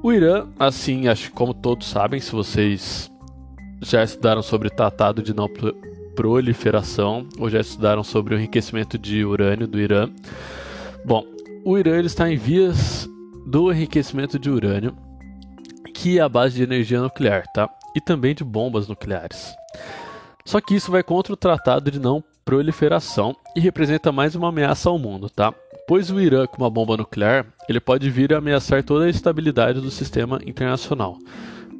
O 0.02 0.12
Irã, 0.12 0.46
assim, 0.58 1.08
acho 1.08 1.30
que 1.30 1.36
como 1.36 1.54
todos 1.54 1.88
sabem, 1.88 2.20
se 2.20 2.30
vocês 2.30 3.10
já 3.80 4.04
estudaram 4.04 4.42
sobre 4.42 4.68
o 4.68 4.70
Tratado 4.70 5.22
de 5.22 5.34
Não 5.34 5.48
proliferação, 6.14 7.26
ou 7.38 7.50
já 7.50 7.60
estudaram 7.60 8.04
sobre 8.04 8.34
o 8.34 8.38
enriquecimento 8.38 8.98
de 8.98 9.24
urânio 9.24 9.66
do 9.66 9.80
Irã. 9.80 10.10
Bom, 11.04 11.24
o 11.64 11.78
Irã 11.78 12.00
está 12.00 12.30
em 12.30 12.36
vias 12.36 13.08
do 13.46 13.72
enriquecimento 13.72 14.38
de 14.38 14.50
urânio, 14.50 14.94
que 15.94 16.18
é 16.18 16.22
a 16.22 16.28
base 16.28 16.56
de 16.56 16.62
energia 16.62 17.00
nuclear, 17.00 17.44
tá? 17.52 17.68
E 17.96 18.00
também 18.00 18.34
de 18.34 18.44
bombas 18.44 18.88
nucleares. 18.88 19.54
Só 20.44 20.60
que 20.60 20.74
isso 20.74 20.90
vai 20.90 21.02
contra 21.02 21.32
o 21.32 21.36
Tratado 21.36 21.90
de 21.90 21.98
Não 21.98 22.22
Proliferação 22.44 23.34
e 23.56 23.60
representa 23.60 24.12
mais 24.12 24.34
uma 24.34 24.50
ameaça 24.50 24.90
ao 24.90 24.98
mundo, 24.98 25.30
tá? 25.30 25.54
Pois 25.86 26.10
o 26.10 26.20
Irã, 26.20 26.46
com 26.46 26.62
uma 26.62 26.70
bomba 26.70 26.96
nuclear, 26.96 27.46
ele 27.68 27.80
pode 27.80 28.08
vir 28.10 28.32
a 28.32 28.38
ameaçar 28.38 28.82
toda 28.82 29.04
a 29.04 29.10
estabilidade 29.10 29.80
do 29.80 29.90
sistema 29.90 30.40
internacional. 30.46 31.18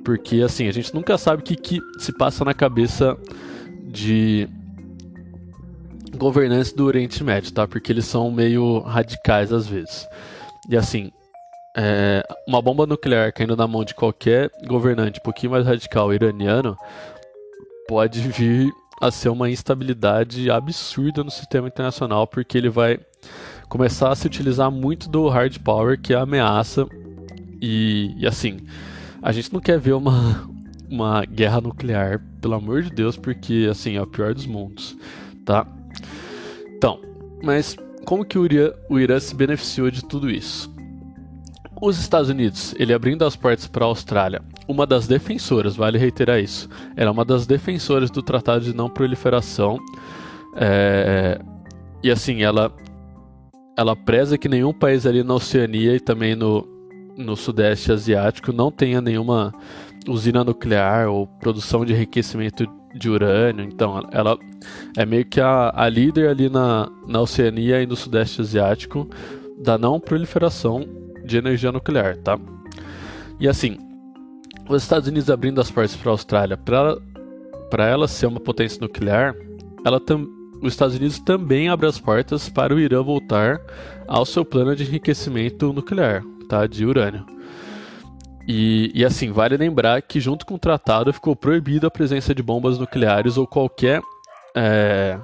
Porque, 0.05 0.43
assim, 0.43 0.69
a 0.69 0.73
gente 0.73 0.95
nunca 0.95 1.17
sabe 1.17 1.43
o 1.43 1.45
que, 1.45 1.57
que 1.57 1.81
se 1.99 2.13
passa 2.13 2.45
na 2.45 2.53
cabeça 2.53 3.17
de 3.87 4.49
governantes 6.17 6.73
do 6.73 6.85
Oriente 6.85 7.23
Médio, 7.25 7.53
tá? 7.53 7.67
Porque 7.67 7.91
eles 7.91 8.05
são 8.05 8.31
meio 8.31 8.81
radicais 8.81 9.53
às 9.53 9.67
vezes. 9.67 10.07
E 10.69 10.77
assim, 10.77 11.11
é, 11.77 12.23
uma 12.47 12.63
bomba 12.63 12.87
nuclear 12.87 13.33
caindo 13.33 13.57
na 13.57 13.67
mão 13.67 13.85
de 13.85 13.95
qualquer 13.95 14.51
governante 14.67 15.19
um 15.19 15.23
pouquinho 15.23 15.53
mais 15.53 15.67
radical 15.67 16.13
iraniano 16.13 16.77
pode 17.89 18.21
vir 18.21 18.73
a 19.01 19.11
ser 19.11 19.29
uma 19.29 19.51
instabilidade 19.51 20.51
absurda 20.51 21.25
no 21.25 21.31
sistema 21.31 21.69
internacional, 21.69 22.27
porque 22.27 22.57
ele 22.57 22.69
vai 22.69 22.99
começar 23.75 24.13
a 24.13 24.15
se 24.15 24.25
utilizar 24.25 24.71
muito 24.71 25.09
do 25.09 25.29
hard 25.29 25.59
power, 25.59 26.01
que 26.01 26.13
é 26.13 26.17
a 26.17 26.21
ameaça. 26.23 26.87
E, 27.61 28.15
e 28.17 28.25
assim, 28.25 28.61
a 29.21 29.33
gente 29.33 29.53
não 29.53 29.61
quer 29.61 29.81
ver 29.81 29.95
uma, 29.95 30.49
uma 30.89 31.25
guerra 31.25 31.61
nuclear, 31.61 32.23
pelo 32.41 32.55
amor 32.55 32.83
de 32.83 32.91
Deus, 32.91 33.17
porque 33.17 33.67
assim, 33.69 33.97
é 33.97 34.01
o 34.01 34.07
pior 34.07 34.33
dos 34.33 34.47
mundos, 34.47 34.97
tá? 35.45 35.67
Então, 36.69 37.01
mas 37.43 37.77
como 38.05 38.25
que 38.25 38.39
o 38.39 38.45
Irã, 38.45 38.71
o 38.89 38.97
Irã 38.97 39.19
se 39.19 39.35
beneficiou 39.35 39.91
de 39.91 40.05
tudo 40.05 40.31
isso? 40.31 40.73
Os 41.83 41.99
Estados 41.99 42.31
Unidos, 42.31 42.77
ele 42.79 42.95
abrindo 42.95 43.25
as 43.25 43.35
portas 43.35 43.67
para 43.67 43.85
a 43.85 43.89
Austrália, 43.89 44.41
uma 44.69 44.87
das 44.87 45.09
defensoras, 45.09 45.75
vale 45.75 45.99
reiterar 45.99 46.39
isso, 46.39 46.69
era 46.95 47.11
uma 47.11 47.25
das 47.25 47.45
defensoras 47.45 48.09
do 48.09 48.23
Tratado 48.23 48.65
de 48.67 48.73
Não 48.73 48.89
Proliferação, 48.89 49.81
é, 50.55 51.41
e 52.05 52.11
assim, 52.11 52.45
ela, 52.45 52.73
ela 53.77 53.97
preza 53.97 54.39
que 54.39 54.49
nenhum 54.49 54.73
país 54.73 55.07
ali 55.07 55.23
na 55.23 55.35
Oceania 55.35 55.97
e 55.97 56.01
também 56.01 56.35
no, 56.35 56.67
no 57.17 57.37
Sudeste 57.37 57.91
Asiático 57.93 58.53
não 58.53 58.71
tenha 58.71 59.01
nenhuma 59.01 59.53
usina 60.09 60.45
nuclear 60.45 61.09
ou 61.09 61.27
produção 61.27 61.85
de 61.85 61.93
enriquecimento 61.93 62.67
de 62.95 63.11
urânio. 63.11 63.65
Então, 63.65 64.03
ela 64.13 64.39
é 64.97 65.05
meio 65.05 65.25
que 65.25 65.41
a, 65.41 65.73
a 65.75 65.89
líder 65.89 66.29
ali 66.29 66.49
na, 66.49 66.89
na 67.07 67.21
Oceania 67.21 67.83
e 67.83 67.87
no 67.87 67.97
Sudeste 67.97 68.41
Asiático 68.41 69.09
da 69.59 69.77
não 69.77 69.99
proliferação 69.99 70.85
de 71.25 71.37
energia 71.37 71.73
nuclear, 71.73 72.17
tá? 72.19 72.39
E 73.41 73.49
assim, 73.49 73.79
os 74.69 74.83
Estados 74.83 75.09
Unidos 75.09 75.31
abrindo 75.31 75.61
as 75.61 75.71
portas 75.71 75.97
para 75.97 76.11
a 76.11 76.13
Austrália 76.13 76.57
para 76.57 77.87
ela 77.87 78.07
ser 78.07 78.27
uma 78.27 78.41
potência 78.41 78.81
nuclear, 78.81 79.35
ela 79.85 79.99
tam, 79.99 80.27
os 80.63 80.73
Estados 80.73 80.97
Unidos 80.97 81.19
também 81.19 81.69
abre 81.69 81.87
as 81.87 81.99
portas 81.99 82.49
para 82.49 82.75
o 82.75 82.81
Irã 82.81 83.03
voltar 83.03 83.61
ao 84.07 84.25
seu 84.25 84.45
plano 84.45 84.75
de 84.75 84.85
enriquecimento 84.85 85.73
nuclear, 85.73 86.23
tá? 86.49 86.67
De 86.67 86.85
urânio. 86.85 87.27
E, 88.47 88.91
e, 88.95 89.05
assim, 89.05 89.31
vale 89.33 89.57
lembrar 89.57 90.03
que 90.03 90.21
junto 90.21 90.45
com 90.45 90.55
o 90.55 90.59
tratado 90.59 91.13
ficou 91.13 91.35
proibida 91.35 91.87
a 91.87 91.91
presença 91.91 92.35
de 92.35 92.43
bombas 92.43 92.79
nucleares 92.79 93.39
ou 93.39 93.47
qualquer 93.47 94.03
é, 94.55 95.19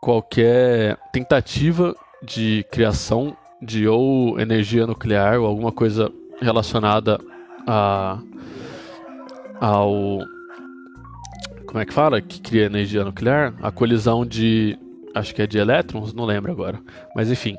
qualquer 0.00 0.98
tentativa 1.12 1.94
de 2.22 2.64
criação 2.70 3.36
de 3.62 3.86
ou 3.86 4.38
energia 4.38 4.86
nuclear 4.86 5.40
ou 5.40 5.46
alguma 5.46 5.72
coisa 5.72 6.12
relacionada 6.40 7.18
a 7.66 8.18
ao 9.60 10.20
como 11.76 11.82
é 11.82 11.84
que 11.84 11.92
fala? 11.92 12.22
Que 12.22 12.40
cria 12.40 12.64
energia 12.64 13.04
nuclear? 13.04 13.52
A 13.60 13.70
colisão 13.70 14.24
de 14.24 14.78
acho 15.14 15.34
que 15.34 15.42
é 15.42 15.46
de 15.46 15.58
elétrons? 15.58 16.14
Não 16.14 16.24
lembro 16.24 16.50
agora. 16.50 16.80
Mas 17.14 17.30
enfim. 17.30 17.54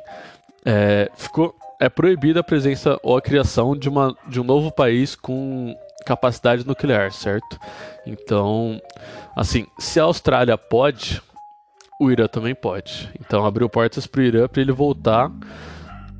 É, 0.65 1.11
ficou 1.15 1.53
é 1.79 1.87
proibida 1.87 2.39
a 2.39 2.43
presença 2.43 2.99
ou 3.03 3.15
a 3.15 3.21
criação 3.21 3.77
de, 3.77 3.87
uma, 3.87 4.17
de 4.27 4.41
um 4.41 4.43
novo 4.43 4.71
país 4.71 5.13
com 5.13 5.75
capacidade 6.03 6.65
nuclear, 6.65 7.11
certo? 7.11 7.59
Então, 8.07 8.81
assim, 9.35 9.67
se 9.77 9.99
a 9.99 10.05
Austrália 10.05 10.57
pode, 10.57 11.21
o 12.01 12.09
Irã 12.09 12.27
também 12.27 12.55
pode. 12.55 13.07
Então, 13.19 13.45
abriu 13.45 13.69
portas 13.69 14.07
para 14.07 14.21
o 14.21 14.23
Irã 14.23 14.47
para 14.47 14.61
ele 14.63 14.71
voltar 14.71 15.31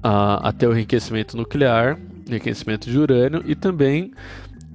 a, 0.03 0.49
a 0.49 0.53
ter 0.53 0.67
o 0.67 0.73
enriquecimento 0.73 1.35
nuclear, 1.35 1.97
enriquecimento 2.27 2.91
de 2.91 2.99
urânio 2.99 3.41
e 3.43 3.55
também 3.55 4.13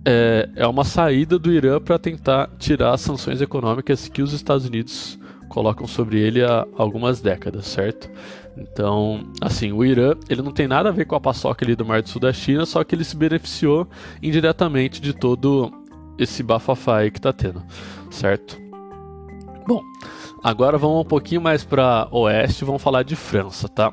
é, 0.04 0.48
é 0.56 0.66
uma 0.66 0.84
saída 0.84 1.38
do 1.38 1.52
Irã 1.52 1.80
para 1.80 1.98
tentar 1.98 2.50
tirar 2.58 2.92
as 2.92 3.00
sanções 3.00 3.40
econômicas 3.40 4.08
que 4.08 4.22
os 4.22 4.32
Estados 4.32 4.66
Unidos 4.66 5.18
colocam 5.48 5.86
sobre 5.86 6.18
ele 6.18 6.42
há 6.42 6.66
algumas 6.76 7.20
décadas, 7.20 7.66
certo? 7.66 8.10
Então, 8.56 9.26
assim, 9.40 9.72
o 9.72 9.84
Irã, 9.84 10.14
ele 10.28 10.42
não 10.42 10.52
tem 10.52 10.66
nada 10.66 10.88
a 10.88 10.92
ver 10.92 11.06
com 11.06 11.14
a 11.14 11.20
paçoca 11.20 11.64
ali 11.64 11.76
do 11.76 11.84
Mar 11.84 12.02
do 12.02 12.08
Sul 12.08 12.20
da 12.20 12.32
China, 12.32 12.66
só 12.66 12.82
que 12.84 12.94
ele 12.94 13.04
se 13.04 13.16
beneficiou 13.16 13.86
indiretamente 14.22 15.00
de 15.00 15.12
todo 15.12 15.70
esse 16.18 16.42
bafafá 16.42 16.98
aí 16.98 17.10
que 17.10 17.20
tá 17.20 17.32
tendo, 17.32 17.62
certo? 18.10 18.60
Bom, 19.66 19.82
agora 20.42 20.76
vamos 20.76 21.00
um 21.00 21.08
pouquinho 21.08 21.40
mais 21.40 21.64
para 21.64 22.08
oeste, 22.10 22.64
vamos 22.64 22.82
falar 22.82 23.02
de 23.02 23.16
França, 23.16 23.68
tá? 23.68 23.92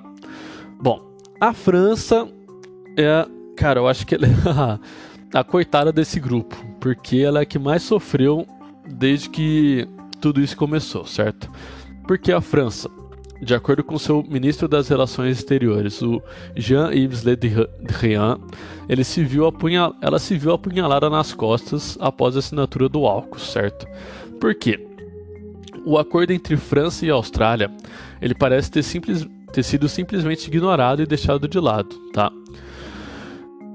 Bom, 0.81 1.01
a 1.39 1.53
França 1.53 2.27
é, 2.97 3.25
cara, 3.55 3.79
eu 3.79 3.87
acho 3.87 4.05
que 4.05 4.15
ela 4.15 4.25
é 4.25 4.29
a, 5.33 5.43
coitada 5.43 5.91
desse 5.91 6.19
grupo, 6.19 6.55
porque 6.79 7.17
ela 7.17 7.39
é 7.39 7.43
a 7.43 7.45
que 7.45 7.59
mais 7.59 7.83
sofreu 7.83 8.45
desde 8.87 9.29
que 9.29 9.87
tudo 10.19 10.41
isso 10.41 10.57
começou, 10.57 11.05
certo? 11.05 11.49
Porque 12.07 12.31
a 12.31 12.41
França, 12.41 12.89
de 13.41 13.53
acordo 13.53 13.83
com 13.83 13.97
seu 13.97 14.23
ministro 14.23 14.67
das 14.67 14.87
Relações 14.89 15.37
Exteriores, 15.37 16.01
o 16.01 16.21
Jean-Yves 16.55 17.23
Le 17.23 17.35
Drian, 17.35 18.39
ele 18.87 19.03
se 19.03 19.23
viu 19.23 19.45
apunhal... 19.45 19.95
ela 20.01 20.19
se 20.19 20.37
viu 20.37 20.53
apunhalada 20.53 21.09
nas 21.09 21.33
costas 21.33 21.97
após 22.01 22.35
a 22.35 22.39
assinatura 22.39 22.89
do 22.89 23.05
AUKUS, 23.05 23.51
certo? 23.51 23.87
Por 24.39 24.55
quê? 24.55 24.85
O 25.85 25.97
acordo 25.97 26.31
entre 26.31 26.57
França 26.57 27.05
e 27.05 27.09
Austrália, 27.09 27.71
ele 28.21 28.33
parece 28.33 28.71
ter, 28.71 28.83
simples... 28.83 29.25
ter 29.53 29.63
sido 29.63 29.87
simplesmente 29.87 30.47
ignorado 30.47 31.01
e 31.01 31.05
deixado 31.05 31.47
de 31.47 31.59
lado, 31.59 31.95
tá? 32.11 32.31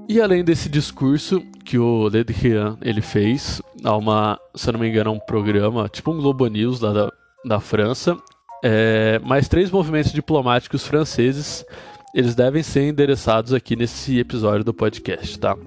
E 0.07 0.21
além 0.21 0.43
desse 0.43 0.69
discurso 0.69 1.41
que 1.63 1.79
o 1.79 2.07
Le 2.07 2.23
Drian 2.23 2.77
ele 2.81 3.01
fez 3.01 3.59
a 3.83 3.97
uma, 3.97 4.39
se 4.53 4.69
eu 4.69 4.73
não 4.73 4.79
me 4.79 4.87
engano, 4.87 5.11
um 5.11 5.19
programa, 5.19 5.89
tipo 5.89 6.11
um 6.11 6.17
Globo 6.17 6.45
News 6.47 6.79
lá 6.79 6.93
da, 6.93 7.13
da 7.43 7.59
França, 7.59 8.15
é, 8.63 9.19
mais 9.23 9.47
três 9.47 9.71
movimentos 9.71 10.11
diplomáticos 10.11 10.85
franceses, 10.85 11.65
eles 12.13 12.35
devem 12.35 12.61
ser 12.61 12.87
endereçados 12.87 13.51
aqui 13.51 13.75
nesse 13.75 14.19
episódio 14.19 14.63
do 14.63 14.75
podcast, 14.75 15.39
tá? 15.39 15.57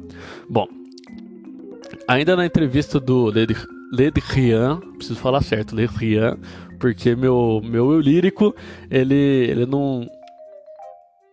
Bom, 0.49 0.69
ainda 2.07 2.37
na 2.37 2.47
entrevista 2.47 3.01
do 3.01 3.31
Le 3.31 4.11
Drian, 4.13 4.81
preciso 4.97 5.19
falar 5.19 5.43
certo, 5.43 5.75
Le 5.75 5.89
Drian, 5.89 6.39
porque 6.79 7.17
meu, 7.17 7.61
meu 7.65 7.93
eu 7.93 8.01
lírico, 8.01 8.55
ele, 8.89 9.15
ele 9.15 9.67
não... 9.67 10.07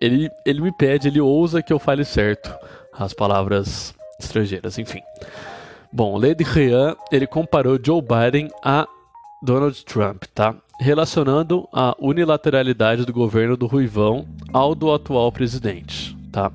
Ele, 0.02 0.30
ele 0.46 0.62
me 0.62 0.76
pede, 0.76 1.08
ele 1.08 1.22
ousa 1.22 1.62
que 1.64 1.72
eu 1.72 1.80
fale 1.80 2.04
certo 2.04 2.52
as 2.98 3.14
palavras 3.14 3.94
estrangeiras, 4.20 4.78
enfim. 4.78 5.02
Bom, 5.92 6.18
Le 6.18 6.36
Drian, 6.36 6.96
ele 7.12 7.28
comparou 7.28 7.80
Joe 7.82 8.02
Biden 8.02 8.50
a 8.64 8.88
Donald 9.42 9.84
Trump, 9.86 10.24
tá? 10.34 10.56
relacionando 10.80 11.68
a 11.72 11.96
unilateralidade 12.00 13.06
do 13.06 13.14
governo 13.14 13.56
do 13.56 13.66
Ruivão 13.66 14.26
ao 14.52 14.76
do 14.76 14.94
atual 14.94 15.32
presidente, 15.32 16.16
tá? 16.32 16.52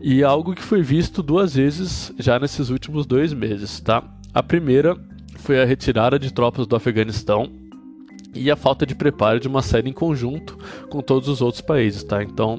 E 0.00 0.22
algo 0.22 0.54
que 0.54 0.62
foi 0.62 0.82
visto 0.82 1.22
duas 1.22 1.54
vezes 1.54 2.12
já 2.18 2.38
nesses 2.38 2.70
últimos 2.70 3.06
dois 3.06 3.32
meses, 3.32 3.80
tá? 3.80 4.02
A 4.32 4.42
primeira 4.42 4.96
foi 5.36 5.60
a 5.60 5.64
retirada 5.64 6.18
de 6.18 6.32
tropas 6.32 6.66
do 6.66 6.76
Afeganistão 6.76 7.50
e 8.34 8.50
a 8.50 8.56
falta 8.56 8.84
de 8.84 8.94
preparo 8.94 9.40
de 9.40 9.48
uma 9.48 9.62
série 9.62 9.88
em 9.88 9.92
conjunto 9.92 10.56
com 10.90 11.00
todos 11.00 11.28
os 11.28 11.40
outros 11.40 11.62
países, 11.62 12.04
tá? 12.04 12.22
Então, 12.22 12.58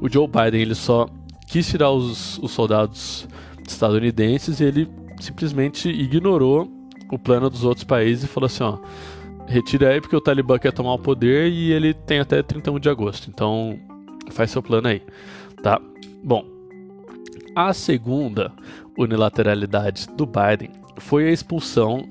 o 0.00 0.10
Joe 0.10 0.26
Biden 0.26 0.60
ele 0.60 0.74
só 0.74 1.06
quis 1.54 1.68
tirar 1.68 1.92
os, 1.92 2.36
os 2.38 2.50
soldados 2.50 3.28
estadunidenses 3.64 4.58
e 4.58 4.64
ele 4.64 4.90
simplesmente 5.20 5.88
ignorou 5.88 6.68
o 7.12 7.16
plano 7.16 7.48
dos 7.48 7.62
outros 7.62 7.84
países 7.84 8.24
e 8.24 8.26
falou 8.26 8.46
assim, 8.46 8.64
ó, 8.64 8.78
retira 9.46 9.90
aí 9.90 10.00
porque 10.00 10.16
o 10.16 10.20
Talibã 10.20 10.58
quer 10.58 10.72
tomar 10.72 10.94
o 10.94 10.98
poder 10.98 11.48
e 11.48 11.70
ele 11.70 11.94
tem 11.94 12.18
até 12.18 12.42
31 12.42 12.80
de 12.80 12.88
agosto. 12.88 13.30
Então, 13.30 13.78
faz 14.32 14.50
seu 14.50 14.60
plano 14.60 14.88
aí, 14.88 15.00
tá? 15.62 15.80
Bom, 16.24 16.44
a 17.54 17.72
segunda 17.72 18.50
unilateralidade 18.98 20.08
do 20.16 20.26
Biden 20.26 20.70
foi 20.98 21.28
a 21.28 21.30
expulsão 21.30 22.04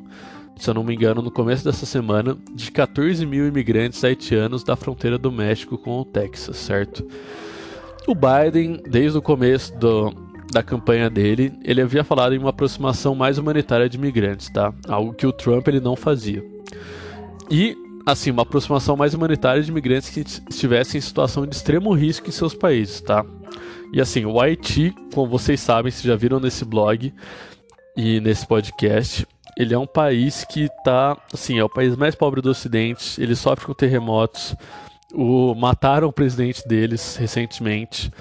se 0.56 0.70
eu 0.70 0.74
não 0.74 0.84
me 0.84 0.94
engano, 0.94 1.22
no 1.22 1.32
começo 1.32 1.66
dessa 1.66 1.86
semana, 1.86 2.38
de 2.54 2.72
14 2.72 3.26
mil 3.26 3.48
imigrantes 3.48 4.04
haitianos 4.04 4.64
da 4.64 4.76
fronteira 4.76 5.18
do 5.18 5.32
México 5.32 5.78
com 5.78 6.00
o 6.00 6.06
Texas, 6.06 6.58
certo? 6.58 7.06
O 8.08 8.14
Biden, 8.14 8.82
desde 8.88 9.18
o 9.18 9.22
começo 9.22 9.74
do, 9.78 10.14
da 10.52 10.62
campanha 10.62 11.10
dele, 11.10 11.54
ele 11.64 11.82
havia 11.82 12.04
falado 12.04 12.36
em 12.36 12.38
uma 12.38 12.50
aproximação 12.50 13.16
mais 13.16 13.38
humanitária 13.38 13.88
de 13.88 13.98
imigrantes, 13.98 14.50
tá? 14.50 14.74
Algo 14.88 15.14
que 15.14 15.26
o 15.26 15.32
Trump 15.32 15.68
ele 15.68 15.80
não 15.80 15.96
fazia. 15.96 16.44
E 17.50 17.78
assim, 18.06 18.32
uma 18.32 18.42
aproximação 18.42 18.98
mais 18.98 19.14
humanitária 19.14 19.64
de 19.64 19.72
imigrantes 19.72 20.10
que 20.10 20.20
estivessem 20.50 21.00
em 21.00 21.02
situação 21.02 21.46
de 21.46 21.56
extremo 21.56 21.94
risco 21.94 22.28
em 22.28 22.32
seus 22.32 22.54
países, 22.54 23.00
tá? 23.02 23.26
E 23.94 24.02
assim, 24.02 24.26
o 24.26 24.40
Haiti, 24.40 24.94
como 25.14 25.30
vocês 25.30 25.60
sabem, 25.60 25.92
se 25.92 26.06
já 26.06 26.16
viram 26.16 26.40
nesse 26.40 26.66
blog 26.66 27.14
e 27.96 28.20
nesse 28.20 28.46
podcast, 28.46 29.26
ele 29.58 29.74
é 29.74 29.78
um 29.78 29.88
país 29.88 30.44
que 30.44 30.68
tá, 30.84 31.18
assim, 31.32 31.60
é 31.60 31.64
o 31.64 31.70
país 31.70 31.96
mais 31.96 32.16
pobre 32.16 32.42
do 32.42 32.50
ocidente, 32.50 33.22
ele 33.22 33.36
sofre 33.36 33.66
com 33.66 33.74
terremotos, 33.74 34.56
o 35.14 35.54
mataram 35.54 36.08
o 36.08 36.14
presidente 36.14 36.68
deles 36.68 37.16
recentemente. 37.16 38.12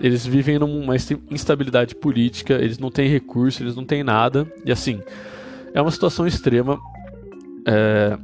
Eles 0.00 0.24
vivem 0.24 0.58
numa 0.58 0.94
instabilidade 1.30 1.94
política, 1.94 2.54
eles 2.54 2.78
não 2.78 2.90
têm 2.90 3.08
recurso, 3.08 3.62
eles 3.62 3.74
não 3.76 3.84
têm 3.84 4.02
nada. 4.02 4.50
E 4.64 4.72
assim, 4.72 5.02
é 5.74 5.82
uma 5.82 5.90
situação 5.90 6.26
extrema. 6.26 6.78
É, 7.66 8.16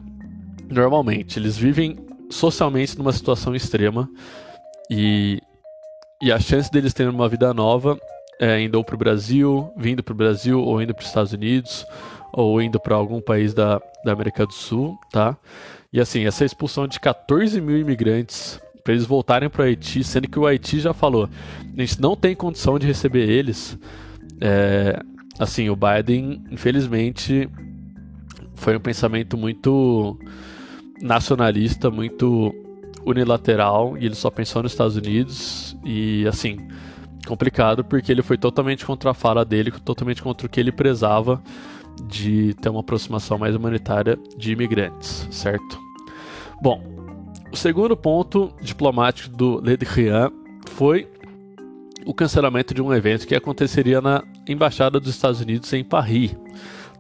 normalmente, 0.71 1.39
eles 1.39 1.57
vivem 1.57 1.99
socialmente 2.31 2.97
numa 2.97 3.13
situação 3.13 3.55
extrema. 3.55 4.09
E, 4.89 5.41
e 6.23 6.33
a 6.33 6.39
chance 6.39 6.71
deles 6.71 6.95
terem 6.95 7.13
uma 7.13 7.29
vida 7.29 7.53
nova 7.53 7.99
é 8.41 8.61
indo 8.61 8.83
para 8.83 8.95
o 8.95 8.99
Brasil, 8.99 9.71
vindo 9.77 10.03
para 10.03 10.13
o 10.13 10.17
Brasil, 10.17 10.61
ou 10.61 10.81
indo 10.81 10.95
para 10.95 11.03
os 11.03 11.09
Estados 11.09 11.33
Unidos, 11.33 11.87
ou 12.33 12.61
indo 12.61 12.81
para 12.81 12.95
algum 12.95 13.21
país 13.21 13.55
da, 13.55 13.81
da 14.05 14.13
América 14.13 14.47
do 14.47 14.53
Sul, 14.53 14.99
tá? 15.13 15.37
E 15.95 16.01
assim, 16.01 16.27
essa 16.27 16.45
expulsão 16.45 16.89
de 16.89 16.99
14 16.99 17.61
mil 17.61 17.79
imigrantes 17.79 18.61
para 18.83 18.95
eles 18.95 19.07
voltarem 19.07 19.49
para 19.49 19.63
o 19.63 19.65
Haiti, 19.65 20.03
sendo 20.03 20.29
que 20.29 20.37
o 20.37 20.45
Haiti 20.45 20.81
já 20.81 20.93
falou, 20.93 21.29
a 21.63 21.81
gente 21.81 22.01
não 22.01 22.17
tem 22.17 22.35
condição 22.35 22.81
de 22.81 22.85
receber 22.85 23.31
eles. 23.31 23.79
É, 24.41 24.99
assim, 25.39 25.71
o 25.71 25.77
Biden, 25.77 26.43
infelizmente, 26.51 27.49
foi 28.57 28.77
um 28.77 28.81
pensamento 28.81 29.37
muito 29.37 30.19
nacionalista, 31.01 31.93
muito 31.93 32.53
unilateral, 33.07 33.97
e 33.97 34.05
ele 34.05 34.17
só 34.17 34.31
pensou 34.31 34.65
nos 34.65 34.73
Estados 34.73 34.97
Unidos, 34.97 35.77
e 35.85 36.27
assim, 36.27 36.59
complicado 37.25 37.85
porque 37.85 38.11
ele 38.11 38.23
foi 38.23 38.37
totalmente 38.37 38.85
contra 38.85 39.13
a 39.13 39.15
fala 39.15 39.45
dele, 39.45 39.71
totalmente 39.71 40.25
contra 40.25 40.49
o 40.49 40.51
que 40.51 40.59
ele 40.59 40.73
prezava 40.73 41.41
de 42.03 42.55
ter 42.55 42.69
uma 42.69 42.81
aproximação 42.81 43.39
mais 43.39 43.55
humanitária 43.55 44.19
de 44.37 44.53
imigrantes, 44.53 45.27
certo? 45.31 45.79
Bom, 46.63 46.83
o 47.53 47.57
segundo 47.57 47.97
ponto 47.97 48.53
diplomático 48.61 49.37
do 49.37 49.61
Le 49.61 49.77
Drian 49.77 50.31
foi 50.71 51.09
o 52.05 52.13
cancelamento 52.13 52.75
de 52.75 52.83
um 52.83 52.93
evento 52.93 53.27
que 53.27 53.35
aconteceria 53.35 54.01
na 54.01 54.23
Embaixada 54.49 55.01
dos 55.01 55.11
Estados 55.11 55.41
Unidos 55.41 55.73
em 55.73 55.83
Paris, 55.83 56.37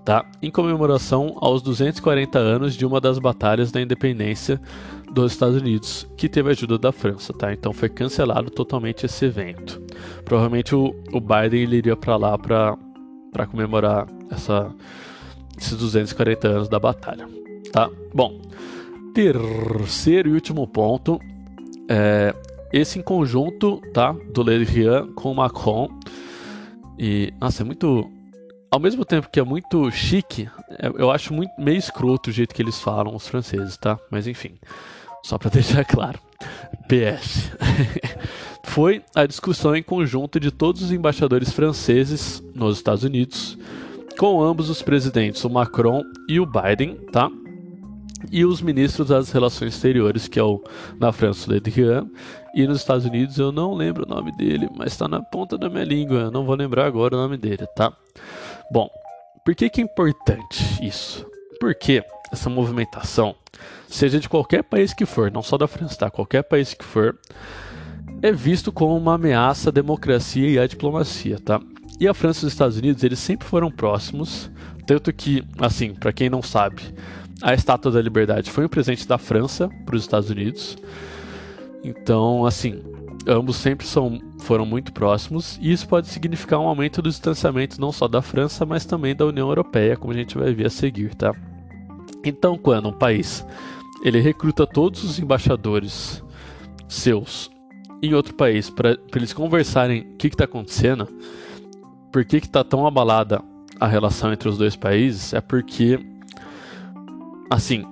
tá? 0.04 0.24
em 0.42 0.50
comemoração 0.50 1.37
aos 1.40 1.61
240 1.62 2.38
anos 2.38 2.74
de 2.74 2.87
uma 2.87 3.00
das 3.00 3.18
batalhas 3.18 3.70
da 3.70 3.80
independência 3.80 4.61
dos 5.12 5.33
Estados 5.33 5.57
Unidos, 5.57 6.07
que 6.16 6.28
teve 6.28 6.48
a 6.48 6.52
ajuda 6.52 6.78
da 6.78 6.92
França. 6.92 7.33
Tá? 7.33 7.52
Então 7.52 7.72
foi 7.72 7.88
cancelado 7.88 8.50
totalmente 8.50 9.07
esse 9.07 9.24
evento. 9.24 9.80
Provavelmente 10.24 10.74
o, 10.74 10.94
o 11.12 11.20
Biden 11.20 11.72
iria 11.72 11.96
para 11.96 12.16
lá 12.16 12.38
para 12.38 12.76
comemorar 13.47 14.07
essa, 14.31 14.73
esses 15.59 15.77
240 15.77 16.49
anos 16.49 16.68
da 16.68 16.79
batalha. 16.79 17.29
Tá? 17.73 17.90
Bom, 18.14 18.40
terceiro 19.12 20.31
e 20.31 20.33
último 20.33 20.66
ponto 20.66 21.18
é 21.88 22.35
esse 22.73 22.99
em 22.99 23.03
conjunto, 23.03 23.81
tá? 23.92 24.12
Do 24.33 24.42
Le 24.42 24.64
Drian 24.64 25.12
com 25.14 25.31
o 25.31 25.35
Macron. 25.35 25.88
E, 26.99 27.33
nossa, 27.40 27.62
é 27.62 27.64
muito. 27.64 28.11
Ao 28.70 28.81
mesmo 28.81 29.05
tempo 29.05 29.31
que 29.31 29.38
é 29.38 29.44
muito 29.44 29.88
chique, 29.92 30.49
é, 30.70 30.88
eu 30.88 31.11
acho 31.12 31.33
muito, 31.33 31.53
meio 31.57 31.79
escroto 31.79 32.31
o 32.31 32.33
jeito 32.33 32.53
que 32.53 32.61
eles 32.61 32.81
falam, 32.81 33.14
os 33.14 33.29
franceses, 33.29 33.77
tá? 33.77 33.97
Mas 34.11 34.27
enfim, 34.27 34.59
só 35.25 35.38
para 35.38 35.51
deixar 35.55 35.85
claro. 35.85 36.18
PS. 36.88 37.53
Foi 38.64 39.03
a 39.14 39.24
discussão 39.24 39.77
em 39.77 39.83
conjunto 39.83 40.40
de 40.40 40.50
todos 40.50 40.83
os 40.83 40.90
embaixadores 40.90 41.53
franceses 41.53 42.42
nos 42.55 42.77
Estados 42.77 43.05
Unidos, 43.05 43.57
com 44.18 44.42
ambos 44.42 44.68
os 44.68 44.83
presidentes, 44.83 45.44
o 45.44 45.50
Macron 45.50 46.03
e 46.29 46.40
o 46.40 46.46
Biden, 46.46 46.96
tá? 47.12 47.31
e 48.31 48.44
os 48.44 48.61
ministros 48.61 49.09
das 49.09 49.31
Relações 49.31 49.74
Exteriores, 49.74 50.29
que 50.29 50.38
é 50.38 50.42
o 50.42 50.62
na 50.98 51.12
França, 51.12 51.50
Le 51.53 51.61
Drian, 51.61 52.09
e 52.55 52.66
nos 52.66 52.79
Estados 52.79 53.05
Unidos 53.05 53.38
eu 53.38 53.53
não 53.53 53.74
lembro 53.74 54.05
o 54.05 54.09
nome 54.09 54.33
dele, 54.37 54.68
mas 54.74 54.92
está 54.92 55.09
na 55.09 55.20
ponta 55.20 55.59
da 55.59 55.68
minha 55.68 55.85
língua, 55.85 56.20
eu 56.22 56.31
não 56.31 56.44
vou 56.44 56.55
lembrar 56.55 56.87
agora 56.87 57.14
o 57.14 57.18
nome 57.18 57.37
dele, 57.37 57.66
tá? 57.77 57.92
Bom, 58.70 58.88
por 59.44 59.55
que, 59.55 59.68
que 59.68 59.81
é 59.81 59.85
importante 59.85 60.85
isso? 60.85 61.27
Porque 61.61 62.03
essa 62.33 62.48
movimentação, 62.48 63.35
seja 63.88 64.18
de 64.18 64.29
qualquer 64.29 64.62
país 64.62 64.92
que 64.94 65.07
for, 65.07 65.31
não 65.31 65.42
só 65.42 65.59
da 65.59 65.68
França, 65.68 65.96
tá? 65.96 66.11
Qualquer 66.11 66.42
país 66.42 66.74
que 66.74 66.85
for, 66.85 67.18
é 68.25 68.33
visto 68.33 68.73
como 68.73 68.97
uma 68.97 69.17
ameaça 69.17 69.69
à 69.69 69.73
democracia 69.73 70.49
e 70.49 70.59
à 70.59 70.67
diplomacia, 70.67 71.39
tá? 71.39 71.61
E 72.01 72.09
a 72.09 72.15
França 72.15 72.43
e 72.43 72.47
os 72.47 72.55
Estados 72.55 72.79
Unidos, 72.79 73.05
eles 73.05 73.19
sempre 73.19 73.47
foram 73.47 73.71
próximos, 73.71 74.51
tanto 74.87 75.13
que, 75.13 75.45
assim, 75.59 75.93
para 75.93 76.11
quem 76.11 76.31
não 76.31 76.41
sabe, 76.41 76.81
a 77.43 77.53
Estátua 77.53 77.93
da 77.93 78.01
Liberdade 78.01 78.51
foi 78.51 78.65
um 78.65 78.69
presente 78.69 79.07
da 79.07 79.19
França 79.19 79.69
para 79.85 79.95
os 79.95 80.01
Estados 80.01 80.31
Unidos. 80.31 80.79
Então, 81.85 82.47
assim, 82.47 82.83
ambos 83.27 83.57
sempre 83.57 83.87
são, 83.87 84.19
foram 84.39 84.65
muito 84.65 84.91
próximos 84.91 85.59
e 85.61 85.71
isso 85.71 85.87
pode 85.87 86.09
significar 86.09 86.59
um 86.59 86.67
aumento 86.67 87.03
do 87.03 87.11
distanciamento 87.11 87.79
não 87.79 87.93
só 87.93 88.09
da 88.09 88.23
França, 88.23 88.65
mas 88.65 88.87
também 88.87 89.15
da 89.15 89.27
União 89.27 89.51
Europeia, 89.51 89.99
como 89.99 90.15
a 90.15 90.17
gente 90.17 90.39
vai 90.39 90.55
ver 90.55 90.69
a 90.69 90.71
seguir, 90.71 91.15
tá? 91.15 91.35
Então, 92.25 92.57
quando 92.57 92.89
um 92.89 92.93
país 92.93 93.45
ele 94.03 94.19
recruta 94.19 94.67
todos 94.67 95.05
os 95.05 95.19
embaixadores 95.19 96.25
seus 96.89 97.53
em 98.07 98.14
outro 98.14 98.35
país 98.35 98.71
para 98.71 98.99
eles 99.14 99.33
conversarem 99.33 100.03
o 100.03 100.17
que 100.17 100.29
está 100.29 100.45
acontecendo, 100.45 101.09
por 102.12 102.25
que 102.25 102.37
está 102.37 102.62
tão 102.62 102.87
abalada 102.87 103.43
a 103.81 103.87
relação 103.87 104.33
entre 104.33 104.49
os 104.49 104.57
dois 104.57 104.77
países, 104.77 105.35
é 105.35 105.40
porque 105.40 105.99
assim, 107.51 107.85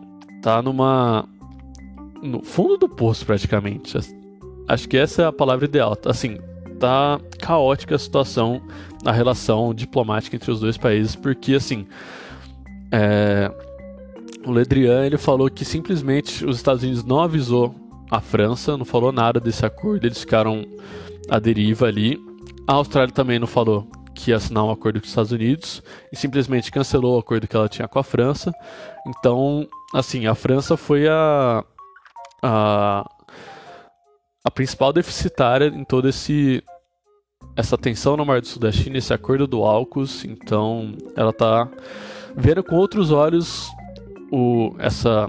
tá 0.42 0.62
numa. 0.62 1.28
no 2.22 2.42
fundo 2.42 2.76
do 2.76 2.88
poço 2.88 3.24
praticamente. 3.24 3.98
Acho 4.68 4.88
que 4.88 4.96
essa 4.96 5.22
é 5.22 5.26
a 5.26 5.32
palavra 5.32 5.64
ideal. 5.64 5.96
Assim, 6.06 6.38
tá 6.78 7.20
caótica 7.38 7.94
a 7.94 7.98
situação, 7.98 8.62
a 9.04 9.12
relação 9.12 9.74
diplomática 9.74 10.36
entre 10.36 10.50
os 10.50 10.60
dois 10.60 10.76
países, 10.76 11.16
porque 11.16 11.54
assim. 11.54 11.86
É, 12.90 13.50
o 14.44 14.50
Ledrian 14.50 15.06
ele 15.06 15.16
falou 15.16 15.48
que 15.48 15.64
simplesmente 15.64 16.44
os 16.44 16.56
Estados 16.56 16.82
Unidos 16.82 17.04
não 17.04 17.20
avisou 17.20 17.74
a 18.12 18.20
França, 18.20 18.76
não 18.76 18.84
falou 18.84 19.10
nada 19.10 19.40
desse 19.40 19.64
acordo, 19.64 20.06
eles 20.06 20.20
ficaram 20.20 20.66
à 21.30 21.38
deriva 21.38 21.86
ali. 21.86 22.22
A 22.66 22.74
Austrália 22.74 23.10
também 23.10 23.38
não 23.38 23.46
falou 23.46 23.90
que 24.14 24.30
ia 24.30 24.36
assinar 24.36 24.64
um 24.64 24.70
acordo 24.70 25.00
com 25.00 25.04
os 25.04 25.08
Estados 25.08 25.32
Unidos 25.32 25.82
e 26.12 26.16
simplesmente 26.16 26.70
cancelou 26.70 27.16
o 27.16 27.18
acordo 27.18 27.48
que 27.48 27.56
ela 27.56 27.70
tinha 27.70 27.88
com 27.88 27.98
a 27.98 28.04
França. 28.04 28.52
Então, 29.06 29.66
assim, 29.94 30.26
a 30.26 30.34
França 30.34 30.76
foi 30.76 31.08
a, 31.08 31.64
a, 32.42 33.02
a 34.44 34.50
principal 34.50 34.92
deficitária 34.92 35.68
em 35.68 35.82
todo 35.82 36.06
esse 36.06 36.62
essa 37.56 37.78
tensão 37.78 38.14
no 38.14 38.26
Mar 38.26 38.42
do 38.42 38.46
Sul 38.46 38.60
da 38.60 38.70
China, 38.70 38.98
esse 38.98 39.14
acordo 39.14 39.46
do 39.46 39.64
AUKUS. 39.64 40.26
Então, 40.26 40.94
ela 41.16 41.30
está 41.30 41.66
vendo 42.36 42.62
com 42.62 42.76
outros 42.76 43.10
olhos 43.10 43.70
o, 44.30 44.74
essa 44.78 45.28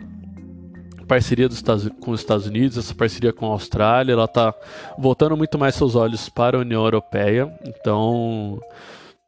parceria 1.03 1.47
dos 1.47 1.57
Estados, 1.57 1.89
com 1.99 2.11
os 2.11 2.19
Estados 2.19 2.47
Unidos, 2.47 2.77
essa 2.77 2.95
parceria 2.95 3.33
com 3.33 3.45
a 3.45 3.49
Austrália, 3.49 4.13
ela 4.13 4.25
está 4.25 4.53
voltando 4.97 5.37
muito 5.37 5.57
mais 5.57 5.75
seus 5.75 5.95
olhos 5.95 6.29
para 6.29 6.57
a 6.57 6.61
União 6.61 6.83
Europeia. 6.83 7.53
Então, 7.65 8.59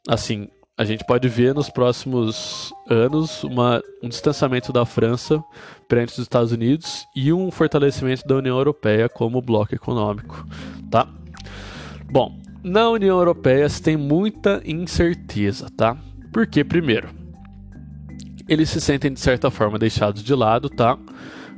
assim, 0.07 0.47
a 0.77 0.83
gente 0.83 1.05
pode 1.05 1.29
ver 1.29 1.53
nos 1.53 1.69
próximos 1.69 2.73
anos 2.89 3.43
uma, 3.43 3.81
um 4.03 4.09
distanciamento 4.09 4.73
da 4.73 4.85
França 4.85 5.41
perante 5.87 6.13
os 6.13 6.19
Estados 6.19 6.51
Unidos 6.51 7.05
e 7.15 7.31
um 7.31 7.49
fortalecimento 7.49 8.27
da 8.27 8.35
União 8.35 8.57
Europeia 8.57 9.07
como 9.07 9.41
bloco 9.41 9.73
econômico, 9.73 10.45
tá? 10.91 11.07
Bom, 12.11 12.37
na 12.63 12.89
União 12.89 13.17
Europeia 13.17 13.69
se 13.69 13.81
tem 13.81 13.95
muita 13.95 14.61
incerteza, 14.65 15.67
tá? 15.77 15.95
Porque, 16.33 16.63
primeiro, 16.63 17.07
eles 18.47 18.69
se 18.69 18.81
sentem 18.81 19.13
de 19.13 19.19
certa 19.19 19.49
forma 19.49 19.79
deixados 19.79 20.23
de 20.23 20.33
lado, 20.35 20.69
tá? 20.69 20.97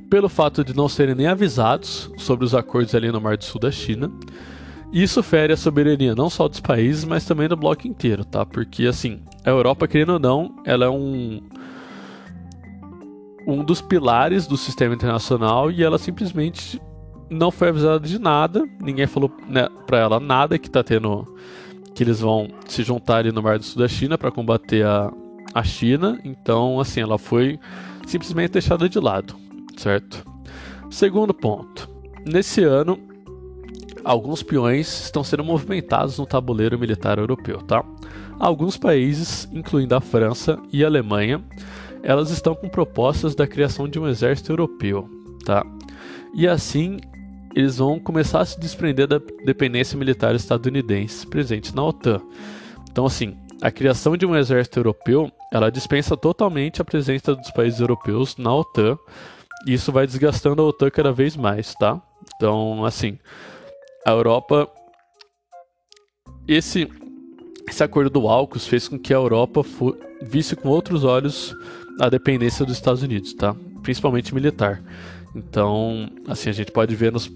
Pelo 0.09 0.29
fato 0.29 0.63
de 0.63 0.75
não 0.75 0.87
serem 0.87 1.15
nem 1.15 1.27
avisados 1.27 2.11
sobre 2.17 2.45
os 2.45 2.55
acordos 2.55 2.95
ali 2.95 3.11
no 3.11 3.21
Mar 3.21 3.37
do 3.37 3.43
Sul 3.43 3.59
da 3.59 3.71
China. 3.71 4.11
Isso 4.91 5.21
fere 5.21 5.53
a 5.53 5.57
soberania 5.57 6.15
não 6.15 6.29
só 6.29 6.47
dos 6.47 6.59
países, 6.59 7.03
mas 7.03 7.25
também 7.25 7.47
do 7.47 7.57
bloco 7.57 7.87
inteiro, 7.87 8.23
tá? 8.23 8.45
Porque 8.45 8.85
assim, 8.85 9.21
a 9.43 9.49
Europa, 9.49 9.87
querendo 9.87 10.13
ou 10.13 10.19
não, 10.19 10.55
ela 10.65 10.85
é 10.85 10.89
um 10.89 11.41
um 13.45 13.63
dos 13.63 13.79
pilares 13.79 14.45
do 14.45 14.57
sistema 14.57 14.93
internacional 14.93 15.71
e 15.71 15.81
ela 15.81 15.97
simplesmente 15.97 16.81
não 17.29 17.49
foi 17.49 17.69
avisada 17.69 18.05
de 18.05 18.19
nada. 18.19 18.67
Ninguém 18.81 19.07
falou 19.07 19.31
né, 19.47 19.69
para 19.85 19.99
ela 19.99 20.19
nada 20.19 20.59
que 20.59 20.69
tá 20.69 20.83
tendo 20.83 21.25
que 21.95 22.03
eles 22.03 22.19
vão 22.19 22.49
se 22.67 22.83
juntar 22.83 23.17
ali 23.17 23.31
no 23.31 23.41
Mar 23.41 23.57
do 23.57 23.63
Sul 23.63 23.81
da 23.81 23.87
China 23.87 24.17
para 24.17 24.31
combater 24.31 24.85
a, 24.85 25.11
a 25.53 25.63
China. 25.63 26.19
Então, 26.23 26.79
assim, 26.79 26.99
ela 26.99 27.17
foi 27.17 27.57
simplesmente 28.05 28.51
deixada 28.51 28.87
de 28.87 28.99
lado, 28.99 29.35
certo? 29.77 30.25
Segundo 30.89 31.33
ponto. 31.33 31.89
Nesse 32.25 32.63
ano, 32.63 32.99
alguns 34.03 34.43
peões 34.43 35.05
estão 35.05 35.23
sendo 35.23 35.43
movimentados 35.43 36.17
no 36.17 36.25
tabuleiro 36.25 36.77
militar 36.77 37.17
europeu, 37.17 37.61
tá? 37.61 37.83
Alguns 38.39 38.77
países, 38.77 39.47
incluindo 39.51 39.95
a 39.95 40.01
França 40.01 40.59
e 40.71 40.83
a 40.83 40.87
Alemanha, 40.87 41.43
elas 42.03 42.29
estão 42.29 42.55
com 42.55 42.69
propostas 42.69 43.35
da 43.35 43.47
criação 43.47 43.87
de 43.87 43.99
um 43.99 44.07
exército 44.07 44.51
europeu, 44.51 45.09
tá? 45.45 45.65
E 46.33 46.47
assim 46.47 46.99
eles 47.55 47.77
vão 47.77 47.99
começar 47.99 48.41
a 48.41 48.45
se 48.45 48.59
desprender 48.59 49.07
da 49.07 49.19
dependência 49.43 49.97
militar 49.97 50.35
estadunidense 50.35 51.25
presente 51.25 51.75
na 51.75 51.83
OTAN. 51.83 52.21
Então, 52.91 53.03
assim, 53.03 53.35
a 53.59 53.71
criação 53.71 54.15
de 54.15 54.27
um 54.27 54.35
exército 54.35 54.77
europeu, 54.77 55.31
ela 55.51 55.71
dispensa 55.71 56.15
totalmente 56.15 56.81
a 56.81 56.85
presença 56.85 57.35
dos 57.35 57.49
países 57.49 57.79
europeus 57.79 58.37
na 58.37 58.53
OTAN, 58.53 58.95
e 59.65 59.73
isso 59.73 59.91
vai 59.91 60.05
desgastando 60.05 60.61
a 60.61 60.65
OTAN 60.65 60.89
cada 60.89 61.11
vez 61.11 61.35
mais, 61.35 61.73
tá? 61.75 62.01
Então, 62.35 62.85
assim, 62.85 63.17
a 64.05 64.11
Europa 64.11 64.69
esse 66.47 66.89
esse 67.67 67.83
acordo 67.83 68.09
do 68.09 68.29
AUKUS 68.29 68.65
fez 68.65 68.87
com 68.87 68.97
que 68.97 69.13
a 69.13 69.17
Europa 69.17 69.61
visse 70.21 70.55
com 70.55 70.69
outros 70.69 71.03
olhos 71.03 71.53
a 71.99 72.07
dependência 72.07 72.65
dos 72.65 72.75
Estados 72.75 73.03
Unidos, 73.03 73.33
tá? 73.33 73.53
Principalmente 73.83 74.33
militar. 74.33 74.81
Então, 75.35 76.09
assim, 76.27 76.49
a 76.49 76.53
gente 76.53 76.71
pode 76.71 76.95
ver 76.95 77.11
nos, 77.11 77.29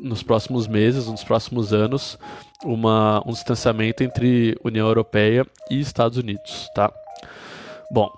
nos 0.00 0.22
próximos 0.22 0.66
meses, 0.66 1.06
nos 1.06 1.22
próximos 1.22 1.74
anos, 1.74 2.18
uma, 2.64 3.22
um 3.26 3.32
distanciamento 3.32 4.02
entre 4.02 4.56
União 4.64 4.86
Europeia 4.86 5.46
e 5.70 5.78
Estados 5.78 6.16
Unidos, 6.16 6.68
tá? 6.74 6.90
Bom, 7.90 8.10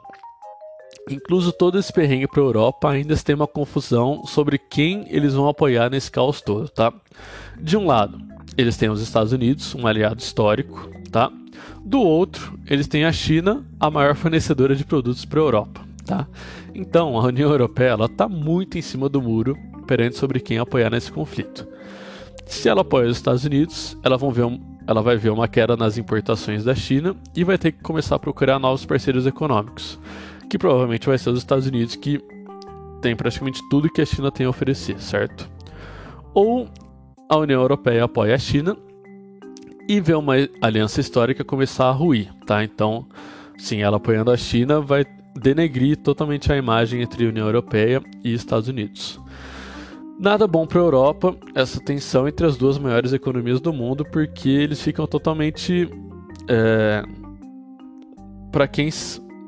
incluso 1.10 1.52
todo 1.52 1.78
esse 1.78 1.92
perrengue 1.92 2.26
para 2.26 2.40
a 2.40 2.44
Europa, 2.44 2.90
ainda 2.90 3.16
tem 3.16 3.34
uma 3.34 3.46
confusão 3.46 4.24
sobre 4.24 4.58
quem 4.58 5.06
eles 5.08 5.34
vão 5.34 5.48
apoiar 5.48 5.90
nesse 5.90 6.10
caos 6.10 6.40
todo, 6.40 6.68
tá? 6.68 6.92
De 7.58 7.76
um 7.76 7.86
lado, 7.86 8.18
eles 8.56 8.76
têm 8.76 8.88
os 8.88 9.00
Estados 9.00 9.32
Unidos, 9.32 9.74
um 9.74 9.86
aliado 9.86 10.20
histórico, 10.20 10.88
tá? 11.10 11.30
Do 11.84 12.00
outro, 12.00 12.58
eles 12.66 12.86
têm 12.86 13.04
a 13.04 13.12
China, 13.12 13.64
a 13.78 13.90
maior 13.90 14.14
fornecedora 14.14 14.74
de 14.74 14.84
produtos 14.84 15.24
para 15.24 15.40
a 15.40 15.42
Europa, 15.42 15.80
tá? 16.04 16.26
Então, 16.74 17.16
a 17.16 17.24
União 17.24 17.50
Europeia 17.50 17.96
está 18.04 18.28
muito 18.28 18.78
em 18.78 18.82
cima 18.82 19.08
do 19.08 19.22
muro 19.22 19.56
perante 19.86 20.16
sobre 20.16 20.40
quem 20.40 20.58
apoiar 20.58 20.90
nesse 20.90 21.10
conflito. 21.10 21.66
Se 22.46 22.68
ela 22.68 22.82
apoia 22.82 23.08
os 23.08 23.16
Estados 23.16 23.44
Unidos, 23.44 23.96
ela, 24.02 24.16
um, 24.16 24.60
ela 24.86 25.02
vai 25.02 25.16
ver 25.16 25.30
uma 25.30 25.48
queda 25.48 25.76
nas 25.76 25.98
importações 25.98 26.64
da 26.64 26.74
China 26.74 27.14
e 27.36 27.44
vai 27.44 27.58
ter 27.58 27.72
que 27.72 27.82
começar 27.82 28.16
a 28.16 28.18
procurar 28.18 28.58
novos 28.58 28.86
parceiros 28.86 29.26
econômicos, 29.26 29.98
que 30.48 30.58
provavelmente 30.58 31.06
vai 31.06 31.18
ser 31.18 31.30
os 31.30 31.38
Estados 31.38 31.66
Unidos 31.66 31.96
que 31.96 32.20
tem 33.00 33.14
praticamente 33.14 33.60
tudo 33.68 33.90
que 33.90 34.00
a 34.00 34.06
China 34.06 34.30
tem 34.30 34.46
a 34.46 34.50
oferecer, 34.50 35.00
certo? 35.00 35.48
Ou 36.34 36.68
a 37.28 37.36
União 37.36 37.60
Europeia 37.60 38.04
apoia 38.04 38.34
a 38.34 38.38
China 38.38 38.76
e 39.88 40.00
vê 40.00 40.14
uma 40.14 40.34
aliança 40.60 41.00
histórica 41.00 41.44
começar 41.44 41.86
a 41.86 41.92
ruir, 41.92 42.32
tá? 42.46 42.62
Então, 42.64 43.06
sim, 43.56 43.82
ela 43.82 43.96
apoiando 43.96 44.30
a 44.30 44.36
China 44.36 44.80
vai 44.80 45.04
denegrir 45.34 45.96
totalmente 45.96 46.52
a 46.52 46.56
imagem 46.56 47.00
entre 47.02 47.26
União 47.26 47.46
Europeia 47.46 48.02
e 48.24 48.32
Estados 48.32 48.68
Unidos. 48.68 49.20
Nada 50.18 50.48
bom 50.48 50.66
para 50.66 50.80
a 50.80 50.84
Europa 50.84 51.36
essa 51.54 51.80
tensão 51.80 52.26
entre 52.26 52.44
as 52.44 52.56
duas 52.56 52.76
maiores 52.76 53.12
economias 53.12 53.60
do 53.60 53.72
mundo, 53.72 54.04
porque 54.04 54.48
eles 54.48 54.82
ficam 54.82 55.06
totalmente 55.06 55.88
é, 56.48 57.02
para 58.50 58.66
quem 58.66 58.90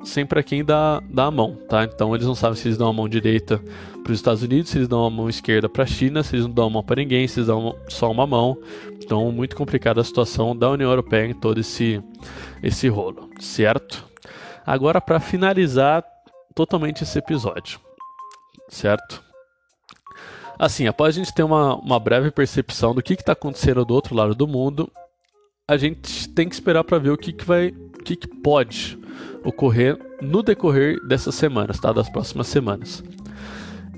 sem 0.05 0.25
para 0.25 0.43
quem 0.43 0.65
dá, 0.65 1.03
dá 1.09 1.27
a 1.27 1.31
mão, 1.31 1.57
tá? 1.69 1.85
Então 1.85 2.15
eles 2.15 2.27
não 2.27 2.35
sabem 2.35 2.57
se 2.57 2.69
eles 2.69 2.79
dão 2.79 2.89
a 2.89 2.93
mão 2.93 3.09
direita 3.09 3.63
para 4.03 4.13
os 4.13 4.19
Estados 4.19 4.43
Unidos, 4.43 4.71
se 4.71 4.79
eles 4.79 4.89
dão 4.89 5.05
a 5.05 5.11
mão 5.11 5.29
esquerda 5.29 5.69
para 5.69 5.85
a 5.85 5.87
China, 5.87 6.23
se 6.23 6.35
eles 6.35 6.47
não 6.47 6.55
dão 6.55 6.67
a 6.67 6.71
mão 6.71 6.83
para 6.83 7.01
ninguém, 7.01 7.29
se 7.29 7.41
eles 7.41 7.49
dão 7.49 7.77
só 7.89 8.11
uma 8.11 8.27
mão. 8.27 8.57
Então 9.03 9.31
muito 9.31 9.57
complicada 9.57 10.01
a 10.01 10.05
situação 10.05 10.57
da 10.57 10.71
União 10.71 10.91
Europeia 10.91 11.27
em 11.27 11.35
todo 11.35 11.61
esse 11.61 12.03
esse 12.63 12.89
rolo, 12.89 13.31
certo? 13.39 14.05
Agora 14.67 15.01
para 15.01 15.21
finalizar 15.21 16.05
totalmente 16.55 17.03
esse 17.03 17.19
episódio, 17.19 17.81
certo? 18.69 19.23
Assim, 20.59 20.87
após 20.87 21.17
a 21.17 21.19
gente 21.19 21.33
ter 21.33 21.43
uma, 21.43 21.75
uma 21.77 21.99
breve 21.99 22.31
percepção 22.31 22.95
do 22.95 23.03
que 23.03 23.15
está 23.15 23.33
acontecendo 23.33 23.83
do 23.83 23.95
outro 23.95 24.15
lado 24.15 24.35
do 24.35 24.47
mundo, 24.47 24.93
a 25.67 25.79
gente 25.79 26.29
tem 26.29 26.47
que 26.47 26.55
esperar 26.55 26.85
para 26.85 26.99
ver 26.99 27.11
o 27.11 27.17
que, 27.17 27.33
que 27.33 27.47
vai, 27.47 27.73
que, 28.03 28.17
que 28.17 28.29
pode 28.29 28.99
ocorrer 29.45 29.99
no 30.21 30.43
decorrer 30.43 31.01
dessas 31.07 31.35
semanas, 31.35 31.79
tá? 31.79 31.93
Das 31.93 32.09
próximas 32.09 32.47
semanas. 32.47 33.03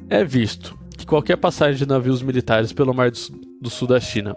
É 0.08 0.24
visto 0.24 0.78
que 0.96 1.06
qualquer 1.06 1.36
passagem 1.36 1.78
de 1.78 1.86
navios 1.86 2.22
militares 2.22 2.72
pelo 2.72 2.94
Mar 2.94 3.10
do 3.10 3.70
Sul 3.70 3.88
da 3.88 3.98
China 3.98 4.36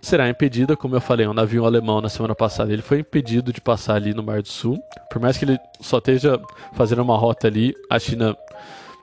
será 0.00 0.28
impedida, 0.28 0.76
como 0.76 0.94
eu 0.94 1.00
falei, 1.00 1.26
um 1.26 1.34
navio 1.34 1.64
alemão 1.64 2.00
na 2.00 2.08
semana 2.08 2.34
passada, 2.34 2.72
ele 2.72 2.82
foi 2.82 3.00
impedido 3.00 3.52
de 3.52 3.60
passar 3.60 3.96
ali 3.96 4.14
no 4.14 4.22
Mar 4.22 4.40
do 4.40 4.48
Sul, 4.48 4.78
por 5.10 5.20
mais 5.20 5.36
que 5.36 5.44
ele 5.44 5.58
só 5.80 5.98
esteja 5.98 6.40
fazendo 6.74 7.02
uma 7.02 7.16
rota 7.16 7.48
ali, 7.48 7.74
a 7.90 7.98
China 7.98 8.36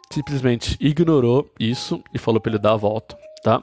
simplesmente 0.10 0.78
ignorou 0.80 1.51
isso 1.60 2.01
e 2.14 2.18
falou 2.18 2.39
para 2.39 2.51
ele 2.51 2.60
dar 2.60 2.74
a 2.74 2.78
volta, 2.78 3.18
tá? 3.43 3.62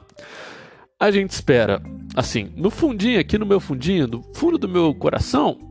A 0.99 1.09
gente 1.09 1.31
espera, 1.31 1.81
assim, 2.15 2.51
no 2.55 2.69
fundinho, 2.69 3.19
aqui 3.19 3.39
no 3.39 3.45
meu 3.45 3.59
fundinho, 3.59 4.07
no 4.07 4.21
fundo 4.35 4.59
do 4.59 4.69
meu 4.69 4.93
coração, 4.93 5.70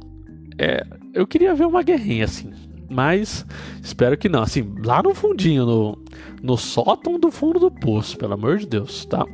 é, 0.63 0.87
eu 1.15 1.27
queria 1.27 1.55
ver 1.55 1.67
uma 1.67 1.83
guerrinha 1.83 2.27
assim. 2.27 2.53
Mas 2.91 3.47
espero 3.83 4.19
que 4.19 4.29
não. 4.29 4.43
Assim, 4.43 4.75
lá 4.85 5.03
no 5.03 5.15
fundinho, 5.15 5.65
no, 5.65 5.99
no 6.43 6.57
sótão 6.59 7.19
do 7.19 7.31
fundo 7.31 7.59
do 7.59 7.71
poço, 7.71 8.19
pelo 8.19 8.35
amor 8.35 8.59
de 8.59 8.67
Deus, 8.67 9.07
tá? 9.07 9.25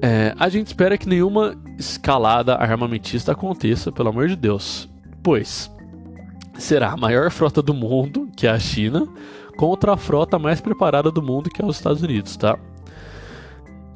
É, 0.00 0.34
a 0.36 0.48
gente 0.48 0.66
espera 0.66 0.98
que 0.98 1.08
nenhuma 1.08 1.56
escalada 1.78 2.56
armamentista 2.56 3.30
aconteça, 3.30 3.92
pelo 3.92 4.08
amor 4.08 4.26
de 4.26 4.34
Deus. 4.34 4.90
Pois 5.22 5.70
será 6.58 6.90
a 6.90 6.96
maior 6.96 7.30
frota 7.30 7.62
do 7.62 7.72
mundo, 7.72 8.28
que 8.36 8.48
é 8.48 8.50
a 8.50 8.58
China, 8.58 9.06
contra 9.56 9.92
a 9.92 9.96
frota 9.96 10.40
mais 10.40 10.60
preparada 10.60 11.10
do 11.10 11.22
mundo, 11.22 11.50
que 11.50 11.62
é 11.62 11.64
os 11.64 11.76
Estados 11.76 12.02
Unidos, 12.02 12.36
tá? 12.36 12.58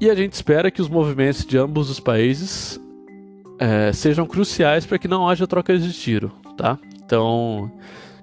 E 0.00 0.08
a 0.08 0.14
gente 0.14 0.34
espera 0.34 0.70
que 0.70 0.80
os 0.80 0.88
movimentos 0.88 1.44
de 1.44 1.58
ambos 1.58 1.90
os 1.90 1.98
países 1.98 2.78
é, 3.58 3.92
sejam 3.92 4.26
cruciais 4.26 4.84
para 4.84 4.98
que 4.98 5.08
não 5.08 5.28
haja 5.28 5.46
troca 5.46 5.76
de 5.78 5.92
tiro, 5.92 6.32
tá? 6.56 6.78
Então, 7.04 7.70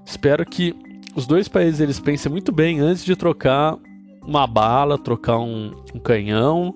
espero 0.05 0.45
que 0.45 0.75
os 1.15 1.25
dois 1.25 1.47
países 1.47 1.79
eles 1.79 1.99
pensem 1.99 2.31
muito 2.31 2.51
bem 2.51 2.79
antes 2.79 3.03
de 3.03 3.15
trocar 3.15 3.77
uma 4.25 4.47
bala, 4.47 4.97
trocar 4.97 5.39
um, 5.39 5.73
um 5.93 5.99
canhão, 5.99 6.75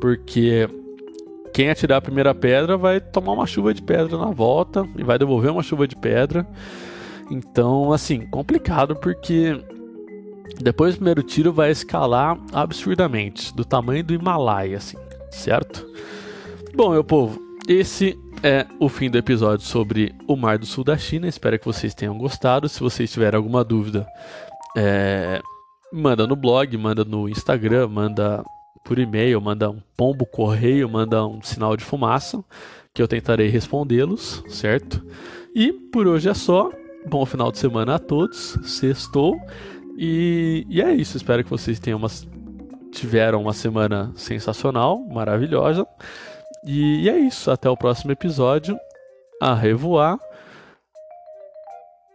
porque 0.00 0.68
quem 1.52 1.70
atirar 1.70 1.98
a 1.98 2.02
primeira 2.02 2.34
pedra 2.34 2.76
vai 2.76 3.00
tomar 3.00 3.32
uma 3.32 3.46
chuva 3.46 3.72
de 3.72 3.82
pedra 3.82 4.16
na 4.18 4.30
volta 4.30 4.86
e 4.96 5.02
vai 5.02 5.18
devolver 5.18 5.50
uma 5.50 5.62
chuva 5.62 5.86
de 5.86 5.96
pedra. 5.96 6.46
Então, 7.30 7.92
assim, 7.92 8.26
complicado 8.26 8.94
porque 8.96 9.58
depois 10.60 10.94
do 10.94 10.98
primeiro 10.98 11.22
tiro 11.22 11.52
vai 11.52 11.70
escalar 11.70 12.38
absurdamente, 12.52 13.54
do 13.54 13.64
tamanho 13.64 14.04
do 14.04 14.14
Himalaia, 14.14 14.78
assim, 14.78 14.96
certo? 15.30 15.86
Bom, 16.74 16.90
meu 16.90 17.02
povo, 17.02 17.45
esse 17.68 18.18
é 18.42 18.66
o 18.78 18.88
fim 18.88 19.10
do 19.10 19.18
episódio 19.18 19.64
sobre 19.66 20.14
o 20.26 20.36
Mar 20.36 20.58
do 20.58 20.66
Sul 20.66 20.84
da 20.84 20.96
China. 20.96 21.26
Espero 21.26 21.58
que 21.58 21.64
vocês 21.64 21.94
tenham 21.94 22.16
gostado. 22.16 22.68
Se 22.68 22.80
vocês 22.80 23.10
tiverem 23.10 23.36
alguma 23.36 23.64
dúvida, 23.64 24.06
é... 24.76 25.40
manda 25.92 26.26
no 26.26 26.36
blog, 26.36 26.76
manda 26.76 27.04
no 27.04 27.28
Instagram, 27.28 27.88
manda 27.88 28.44
por 28.84 28.98
e-mail, 28.98 29.40
manda 29.40 29.68
um 29.68 29.80
pombo 29.96 30.24
correio, 30.24 30.88
manda 30.88 31.26
um 31.26 31.42
sinal 31.42 31.76
de 31.76 31.84
fumaça, 31.84 32.42
que 32.94 33.02
eu 33.02 33.08
tentarei 33.08 33.48
respondê-los, 33.48 34.44
certo? 34.48 35.04
E 35.54 35.72
por 35.72 36.06
hoje 36.06 36.28
é 36.28 36.34
só. 36.34 36.70
Bom 37.08 37.26
final 37.26 37.50
de 37.50 37.58
semana 37.58 37.96
a 37.96 37.98
todos. 37.98 38.58
Sextou. 38.62 39.40
E, 39.98 40.64
e 40.68 40.80
é 40.80 40.92
isso. 40.94 41.16
Espero 41.16 41.42
que 41.42 41.50
vocês 41.50 41.80
tenham 41.80 41.98
uma, 41.98 42.08
tiveram 42.92 43.42
uma 43.42 43.52
semana 43.52 44.12
sensacional, 44.14 45.00
maravilhosa. 45.08 45.86
E, 46.66 47.04
e 47.04 47.08
é 47.08 47.18
isso. 47.18 47.50
Até 47.50 47.70
o 47.70 47.76
próximo 47.76 48.12
episódio. 48.12 48.78
A 49.40 49.54
revoar. 49.54 50.18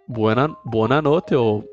Buena, 0.07 0.49
buona 0.65 1.01
noite 1.01 1.33
ou 1.33 1.63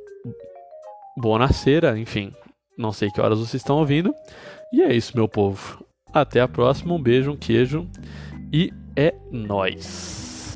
buonasera, 1.16 1.98
enfim. 1.98 2.32
Não 2.76 2.92
sei 2.92 3.10
que 3.10 3.20
horas 3.20 3.38
vocês 3.38 3.54
estão 3.62 3.78
ouvindo. 3.78 4.14
E 4.72 4.82
é 4.82 4.94
isso, 4.94 5.16
meu 5.16 5.28
povo. 5.28 5.84
Até 6.12 6.40
a 6.40 6.48
próxima. 6.48 6.94
Um 6.94 7.02
beijo, 7.02 7.32
um 7.32 7.36
queijo. 7.36 7.88
E 8.52 8.72
é 8.94 9.14
nós. 9.32 10.54